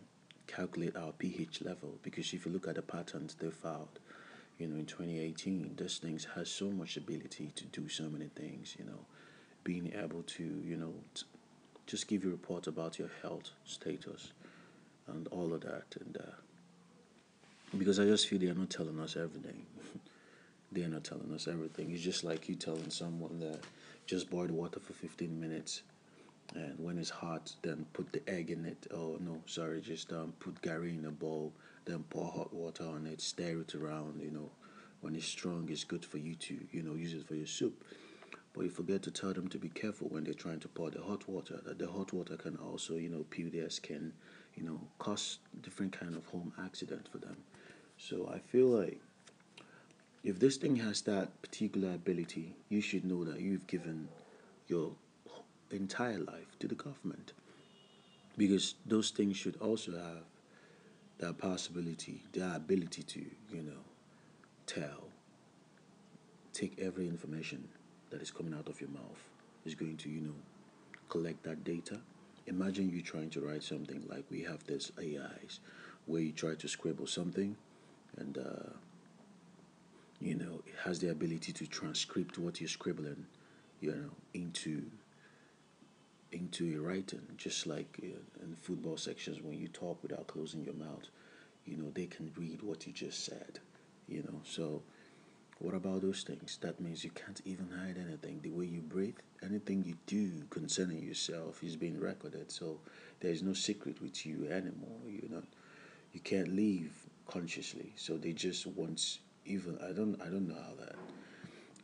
calculate 0.46 0.94
our 0.96 1.12
pH 1.12 1.62
level, 1.62 1.98
because 2.02 2.32
if 2.34 2.44
you 2.44 2.52
look 2.52 2.68
at 2.68 2.74
the 2.74 2.82
patterns 2.82 3.34
they 3.34 3.50
found, 3.50 3.88
you 4.58 4.66
know, 4.66 4.76
in 4.76 4.86
2018, 4.86 5.74
this 5.76 5.98
things 5.98 6.26
has 6.34 6.50
so 6.50 6.70
much 6.70 6.96
ability 6.96 7.52
to 7.54 7.64
do 7.66 7.88
so 7.88 8.04
many 8.04 8.26
things, 8.26 8.76
you 8.78 8.84
know, 8.84 9.00
being 9.64 9.92
able 9.94 10.22
to, 10.22 10.42
you 10.42 10.76
know, 10.76 10.94
t- 11.14 11.24
just 11.86 12.08
give 12.08 12.24
you 12.24 12.30
report 12.30 12.66
about 12.66 12.98
your 12.98 13.10
health 13.22 13.50
status 13.64 14.32
and 15.06 15.28
all 15.28 15.54
of 15.54 15.60
that. 15.62 15.84
And 16.00 16.16
uh, 16.16 16.32
because 17.76 18.00
I 18.00 18.04
just 18.04 18.28
feel 18.28 18.38
they 18.38 18.48
are 18.48 18.54
not 18.54 18.70
telling 18.70 18.98
us 18.98 19.16
everything. 19.16 19.64
they 20.72 20.82
are 20.82 20.88
not 20.88 21.04
telling 21.04 21.32
us 21.32 21.46
everything. 21.46 21.90
It's 21.92 22.02
just 22.02 22.24
like 22.24 22.48
you 22.48 22.56
telling 22.56 22.90
someone 22.90 23.38
that 23.40 23.60
just 24.06 24.28
boil 24.30 24.46
the 24.46 24.54
water 24.54 24.80
for 24.80 24.92
15 24.92 25.38
minutes 25.40 25.82
and 26.54 26.74
when 26.78 26.98
it's 26.98 27.10
hot, 27.10 27.52
then 27.62 27.84
put 27.92 28.12
the 28.12 28.26
egg 28.28 28.50
in 28.50 28.64
it. 28.64 28.86
Oh 28.92 29.18
no, 29.20 29.40
sorry, 29.46 29.80
just 29.80 30.12
um, 30.12 30.32
put 30.40 30.60
gari 30.62 30.98
in 30.98 31.04
a 31.04 31.10
bowl, 31.10 31.52
then 31.88 32.04
pour 32.10 32.30
hot 32.30 32.52
water 32.52 32.84
on 32.84 33.06
it, 33.06 33.20
stir 33.20 33.60
it 33.60 33.74
around. 33.74 34.20
You 34.20 34.30
know, 34.30 34.50
when 35.00 35.14
it's 35.14 35.26
strong, 35.26 35.68
it's 35.70 35.84
good 35.84 36.04
for 36.04 36.18
you 36.18 36.34
to 36.34 36.58
you 36.70 36.82
know 36.82 36.94
use 36.94 37.14
it 37.14 37.26
for 37.26 37.34
your 37.34 37.46
soup. 37.46 37.84
But 38.52 38.64
you 38.64 38.70
forget 38.70 39.02
to 39.02 39.10
tell 39.10 39.32
them 39.32 39.48
to 39.48 39.58
be 39.58 39.68
careful 39.68 40.08
when 40.08 40.24
they're 40.24 40.34
trying 40.34 40.60
to 40.60 40.68
pour 40.68 40.90
the 40.90 41.02
hot 41.02 41.28
water. 41.28 41.60
That 41.64 41.78
the 41.78 41.86
hot 41.88 42.12
water 42.12 42.36
can 42.36 42.56
also 42.56 42.96
you 42.96 43.08
know 43.08 43.24
peel 43.30 43.50
their 43.50 43.70
skin, 43.70 44.12
you 44.54 44.64
know, 44.64 44.80
cause 44.98 45.38
different 45.62 45.92
kind 45.92 46.14
of 46.14 46.26
home 46.26 46.52
accident 46.62 47.08
for 47.10 47.18
them. 47.18 47.36
So 47.96 48.30
I 48.32 48.38
feel 48.38 48.66
like 48.66 49.00
if 50.22 50.38
this 50.38 50.56
thing 50.56 50.76
has 50.76 51.02
that 51.02 51.40
particular 51.42 51.94
ability, 51.94 52.54
you 52.68 52.80
should 52.80 53.04
know 53.04 53.24
that 53.24 53.40
you've 53.40 53.66
given 53.66 54.08
your 54.66 54.92
entire 55.70 56.18
life 56.18 56.58
to 56.60 56.68
the 56.68 56.74
government. 56.74 57.32
Because 58.36 58.74
those 58.86 59.10
things 59.10 59.36
should 59.36 59.56
also 59.56 59.92
have 59.92 60.24
that 61.18 61.38
possibility, 61.38 62.22
the 62.32 62.54
ability 62.54 63.02
to, 63.02 63.20
you 63.50 63.62
know, 63.62 63.84
tell, 64.66 65.08
take 66.52 66.78
every 66.80 67.08
information 67.08 67.68
that 68.10 68.22
is 68.22 68.30
coming 68.30 68.54
out 68.54 68.68
of 68.68 68.80
your 68.80 68.90
mouth, 68.90 69.22
is 69.64 69.74
going 69.74 69.96
to, 69.96 70.08
you 70.08 70.20
know, 70.20 70.34
collect 71.08 71.42
that 71.42 71.64
data. 71.64 71.98
Imagine 72.46 72.88
you 72.90 73.02
trying 73.02 73.30
to 73.30 73.40
write 73.40 73.62
something 73.62 74.04
like 74.08 74.24
we 74.30 74.42
have 74.42 74.64
this 74.64 74.92
AIs, 74.98 75.60
where 76.06 76.22
you 76.22 76.32
try 76.32 76.54
to 76.54 76.68
scribble 76.68 77.06
something, 77.06 77.56
and 78.16 78.38
uh, 78.38 78.70
you 80.20 80.34
know 80.34 80.62
it 80.66 80.74
has 80.84 80.98
the 80.98 81.10
ability 81.10 81.52
to 81.52 81.66
transcript 81.66 82.38
what 82.38 82.60
you're 82.60 82.68
scribbling, 82.68 83.26
you 83.80 83.90
know, 83.90 84.10
into 84.32 84.82
into 86.32 86.64
your 86.64 86.82
writing, 86.82 87.22
just 87.36 87.66
like 87.66 87.98
uh, 88.02 88.44
in 88.44 88.54
football 88.54 88.96
sections 88.96 89.42
when 89.42 89.58
you 89.58 89.68
talk 89.68 90.02
without 90.02 90.26
closing 90.26 90.64
your 90.64 90.74
mouth, 90.74 91.08
you 91.64 91.76
know, 91.76 91.90
they 91.90 92.06
can 92.06 92.32
read 92.36 92.62
what 92.62 92.86
you 92.86 92.92
just 92.92 93.24
said, 93.24 93.58
you 94.08 94.22
know. 94.22 94.40
So, 94.44 94.82
what 95.58 95.74
about 95.74 96.02
those 96.02 96.22
things? 96.22 96.58
That 96.60 96.80
means 96.80 97.02
you 97.02 97.10
can't 97.10 97.40
even 97.44 97.68
hide 97.70 97.96
anything. 97.98 98.40
The 98.42 98.50
way 98.50 98.66
you 98.66 98.80
breathe, 98.80 99.16
anything 99.42 99.82
you 99.84 99.96
do 100.06 100.30
concerning 100.50 101.02
yourself 101.02 101.62
is 101.64 101.76
being 101.76 101.98
recorded. 101.98 102.52
So, 102.52 102.78
there 103.20 103.32
is 103.32 103.42
no 103.42 103.54
secret 103.54 104.00
with 104.00 104.24
you 104.24 104.48
anymore. 104.50 105.00
You're 105.06 105.30
not, 105.30 105.44
you 106.12 106.20
can't 106.20 106.54
leave 106.54 106.92
consciously. 107.28 107.92
So 107.96 108.16
they 108.16 108.32
just 108.32 108.66
want 108.66 109.18
even 109.44 109.78
I 109.82 109.92
don't 109.92 110.20
I 110.20 110.26
don't 110.26 110.48
know 110.48 110.54
how 110.54 110.74
that 110.84 110.96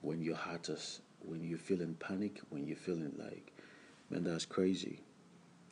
when 0.00 0.20
your 0.20 0.37
heart 0.37 0.68
is 0.68 1.00
when 1.20 1.44
you're 1.44 1.59
feeling 1.59 1.94
panic, 1.94 2.40
when 2.50 2.66
you're 2.66 2.76
feeling 2.76 3.12
like 3.18 3.52
and 4.14 4.27
that's 4.27 4.46
crazy 4.46 5.00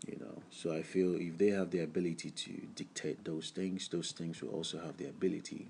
you 0.06 0.18
know? 0.18 0.42
So 0.50 0.72
i 0.72 0.82
feel 0.82 1.14
if 1.14 1.38
they 1.38 1.50
have 1.50 1.70
the 1.70 1.80
ability 1.80 2.30
to 2.30 2.52
dictate 2.74 3.24
those 3.24 3.50
things 3.50 3.88
those 3.88 4.12
things 4.12 4.42
will 4.42 4.50
also 4.50 4.80
have 4.80 4.96
the 4.96 5.08
ability. 5.08 5.68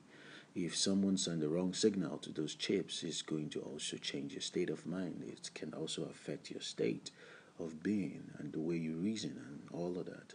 If 0.54 0.76
someone 0.76 1.16
sends 1.16 1.40
the 1.40 1.48
wrong 1.48 1.72
signal 1.72 2.18
to 2.18 2.30
those 2.30 2.54
chips 2.54 3.02
it's 3.02 3.22
going 3.22 3.48
to 3.50 3.60
also 3.60 3.96
change 3.96 4.32
your 4.32 4.42
state 4.42 4.70
of 4.70 4.86
mind. 4.86 5.24
It 5.26 5.50
can 5.54 5.72
also 5.74 6.04
affect 6.04 6.50
your 6.50 6.60
state 6.60 7.10
of 7.58 7.82
being 7.82 8.22
and 8.38 8.52
the 8.52 8.60
way 8.60 8.76
you 8.76 8.94
reason 8.96 9.34
and 9.48 9.60
all 9.72 9.98
of 9.98 10.06
that. 10.06 10.34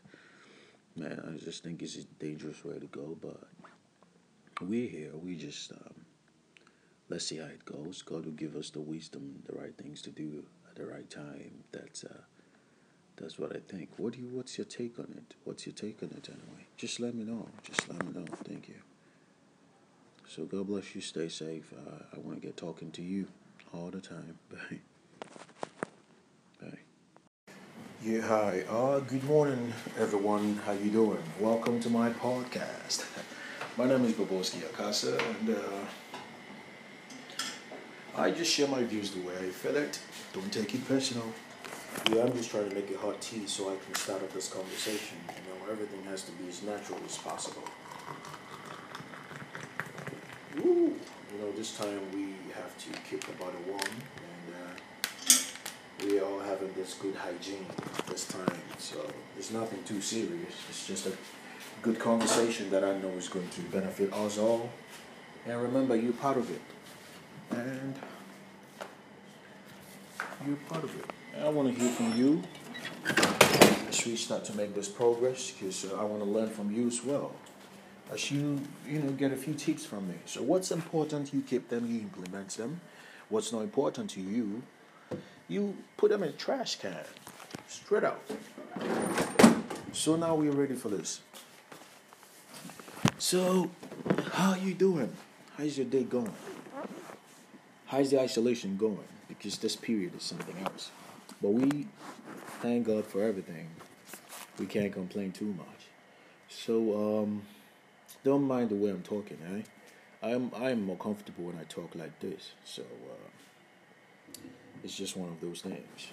Man 0.96 1.22
i 1.28 1.44
just 1.44 1.64
think 1.64 1.82
it's 1.82 1.98
a 1.98 2.04
dangerous 2.20 2.64
way 2.64 2.80
to 2.80 2.88
go 2.88 3.18
but 3.22 3.42
we're 4.62 4.90
here 4.90 5.12
we 5.14 5.36
just 5.36 5.72
um, 5.72 6.06
let's 7.10 7.26
see 7.28 7.38
how 7.38 7.46
it 7.46 7.64
goes. 7.66 8.02
God 8.02 8.26
will 8.26 8.32
give 8.32 8.56
us 8.56 8.70
the 8.70 8.82
wisdom 8.82 9.44
the 9.46 9.58
right 9.58 9.76
things 9.78 10.02
to 10.04 10.10
do 10.10 10.44
the 10.78 10.86
right 10.86 11.10
time. 11.10 11.64
That's 11.72 12.04
uh, 12.04 12.22
that's 13.18 13.40
what 13.40 13.56
I 13.56 13.60
think. 13.68 13.90
What 13.98 14.14
do 14.14 14.20
you? 14.20 14.28
What's 14.32 14.58
your 14.58 14.66
take 14.66 15.00
on 15.00 15.14
it? 15.18 15.36
What's 15.44 15.66
your 15.66 15.74
take 15.74 16.02
on 16.04 16.10
it 16.10 16.30
anyway? 16.30 16.68
Just 16.78 17.00
let 17.00 17.16
me 17.16 17.24
know. 17.24 17.48
Just 17.64 17.90
let 17.90 18.04
me 18.06 18.14
know. 18.14 18.26
Thank 18.46 18.70
you. 18.70 18.76
So 20.28 20.46
God 20.46 20.68
bless 20.68 20.94
you. 20.94 21.02
Stay 21.02 21.30
safe. 21.30 21.74
Uh, 21.74 22.04
I 22.16 22.20
want 22.20 22.40
to 22.40 22.46
get 22.46 22.58
talking 22.58 22.92
to 22.92 23.02
you 23.02 23.28
all 23.74 23.90
the 23.90 24.02
time. 24.02 24.38
Bye. 24.52 24.80
Bye. 26.62 27.54
Yeah. 28.04 28.22
Hi. 28.22 28.64
Uh, 28.70 29.00
good 29.00 29.24
morning, 29.24 29.74
everyone. 29.98 30.60
How 30.66 30.74
you 30.74 30.92
doing? 30.92 31.24
Welcome 31.40 31.80
to 31.82 31.90
my 31.90 32.12
podcast. 32.12 33.06
my 33.78 33.86
name 33.86 34.06
is 34.06 34.14
Boboski 34.14 34.64
Akasa, 34.70 35.18
and. 35.18 35.50
Uh, 35.50 35.87
I 38.18 38.32
just 38.32 38.52
share 38.52 38.68
my 38.68 38.84
views 38.84 39.12
the 39.12 39.22
way 39.22 39.36
I 39.38 39.52
feel 39.52 39.76
it. 39.76 40.00
Don't 40.34 40.52
take 40.52 40.74
it 40.74 40.88
personal. 40.88 41.32
Yeah, 42.12 42.24
I'm 42.24 42.34
just 42.34 42.50
trying 42.50 42.68
to 42.68 42.74
make 42.74 42.90
it 42.90 42.98
hot 42.98 43.22
tea 43.22 43.46
so 43.46 43.70
I 43.70 43.76
can 43.86 43.94
start 43.94 44.24
up 44.24 44.34
this 44.34 44.52
conversation. 44.52 45.18
You 45.28 45.54
know, 45.54 45.72
everything 45.72 46.04
has 46.06 46.24
to 46.24 46.32
be 46.32 46.50
as 46.50 46.64
natural 46.64 46.98
as 47.06 47.16
possible. 47.20 47.62
Woo! 50.56 50.96
You 51.32 51.40
know, 51.40 51.52
this 51.56 51.78
time 51.78 52.02
we 52.12 52.34
have 52.56 52.76
to 52.86 53.00
keep 53.08 53.24
the 53.24 53.34
body 53.34 53.58
warm 53.68 53.82
and 53.84 54.56
uh, 54.56 56.04
we 56.04 56.18
are 56.18 56.26
all 56.26 56.40
having 56.40 56.74
this 56.74 56.96
good 56.96 57.14
hygiene 57.16 57.68
this 58.08 58.28
time. 58.28 58.58
So 58.80 59.06
it's 59.38 59.52
nothing 59.52 59.84
too 59.84 60.02
serious. 60.02 60.56
It's 60.70 60.88
just 60.88 61.06
a 61.06 61.12
good 61.84 62.00
conversation 62.00 62.72
that 62.72 62.84
I 62.84 62.98
know 62.98 63.10
is 63.10 63.30
going 63.30 63.50
to 63.50 63.62
benefit 63.62 64.12
us 64.12 64.40
all. 64.40 64.72
And 65.46 65.62
remember, 65.62 65.96
you're 65.96 66.14
part 66.14 66.38
of 66.38 66.50
it 66.50 66.62
and 67.52 67.96
you're 70.46 70.56
part 70.70 70.84
of 70.84 70.96
it. 71.00 71.06
I 71.44 71.50
want 71.50 71.74
to 71.74 71.82
hear 71.82 71.92
from 71.92 72.18
you 72.18 72.44
as 73.88 74.06
we 74.06 74.16
start 74.16 74.46
to 74.46 74.56
make 74.56 74.74
this 74.76 74.88
progress 74.88 75.52
because 75.52 75.86
uh, 75.86 76.00
I 76.00 76.04
want 76.04 76.24
to 76.24 76.30
learn 76.30 76.50
from 76.50 76.72
you 76.72 76.88
as 76.88 77.04
well. 77.04 77.34
As 78.12 78.32
you, 78.32 78.62
you 78.88 79.00
know, 79.00 79.12
get 79.12 79.32
a 79.32 79.36
few 79.36 79.54
tips 79.54 79.86
from 79.86 80.08
me. 80.08 80.16
So 80.26 80.42
what's 80.42 80.72
important, 80.72 81.34
you 81.34 81.42
keep 81.42 81.70
them, 81.70 81.92
you 81.92 82.00
implement 82.00 82.50
them. 82.52 82.80
What's 83.30 83.52
not 83.52 83.62
important 83.62 84.10
to 84.12 84.22
you, 84.22 84.64
you 85.48 85.76
put 85.98 86.12
them 86.12 86.24
in 86.24 86.30
a 86.30 86.34
trash 86.34 86.78
can. 86.78 86.96
Straight 87.68 88.04
out. 88.04 88.22
So 89.92 90.16
now 90.16 90.36
we're 90.36 90.52
ready 90.52 90.76
for 90.76 90.90
this. 90.90 91.22
So, 93.18 93.72
how 94.32 94.52
are 94.52 94.58
you 94.58 94.74
doing? 94.74 95.12
How's 95.58 95.78
your 95.78 95.88
day 95.88 96.04
going? 96.04 96.32
How's 97.88 98.12
the 98.12 98.20
isolation 98.20 98.76
going? 98.76 99.08
Because 99.30 99.58
this 99.60 99.78
period 99.78 100.14
is 100.16 100.24
something 100.24 100.56
else. 100.66 100.92
But 101.42 101.52
we 101.54 101.88
thank 102.62 102.86
God 102.88 103.06
for 103.06 103.24
everything. 103.24 103.70
We 104.60 104.66
can't 104.66 104.92
complain 104.92 105.32
too 105.32 105.54
much. 105.54 105.88
So 106.50 107.22
um, 107.24 107.44
don't 108.26 108.44
mind 108.44 108.70
the 108.70 108.76
way 108.76 108.90
I'm 108.90 109.04
talking, 109.04 109.38
eh? 109.54 109.62
I'm 110.22 110.52
I'm 110.56 110.84
more 110.84 110.98
comfortable 110.98 111.46
when 111.46 111.58
I 111.58 111.64
talk 111.64 111.96
like 111.96 112.20
this. 112.20 112.52
So 112.66 112.82
uh, 112.82 114.40
it's 114.84 114.98
just 114.98 115.16
one 115.16 115.30
of 115.30 115.40
those 115.40 115.62
things. 115.62 116.08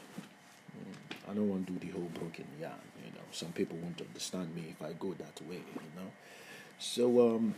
Mm, 0.78 1.30
I 1.30 1.34
don't 1.34 1.48
want 1.48 1.66
to 1.66 1.72
do 1.72 1.78
the 1.86 1.92
whole 1.92 2.10
broken 2.14 2.44
yarn. 2.60 2.74
You 3.04 3.10
know, 3.12 3.24
some 3.32 3.50
people 3.52 3.78
won't 3.78 4.00
understand 4.00 4.54
me 4.54 4.66
if 4.70 4.80
I 4.84 4.92
go 4.92 5.12
that 5.14 5.40
way. 5.48 5.56
You 5.56 6.00
know, 6.00 6.10
so 6.78 7.34
um, 7.34 7.54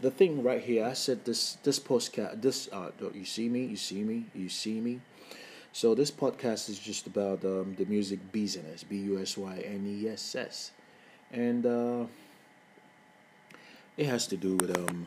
the 0.00 0.10
thing 0.10 0.42
right 0.42 0.62
here, 0.62 0.84
I 0.84 0.92
said 0.92 1.24
this 1.24 1.58
this 1.62 1.78
postcard 1.78 2.42
this 2.42 2.68
uh 2.72 2.90
you 3.14 3.24
see 3.24 3.48
me, 3.48 3.64
you 3.64 3.76
see 3.76 4.02
me, 4.02 4.26
you 4.34 4.48
see 4.48 4.80
me. 4.80 5.00
So 5.72 5.94
this 5.94 6.10
podcast 6.10 6.70
is 6.70 6.78
just 6.78 7.06
about 7.06 7.44
um, 7.44 7.74
the 7.76 7.84
music 7.84 8.32
business, 8.32 8.82
B 8.82 8.96
U 9.12 9.20
S 9.20 9.36
Y 9.36 9.62
N 9.64 9.84
E 9.86 10.08
S 10.08 10.34
S, 10.34 10.70
and 11.30 11.66
uh, 11.66 12.06
it 13.96 14.06
has 14.06 14.26
to 14.28 14.36
do 14.36 14.56
with 14.56 14.76
um 14.76 15.06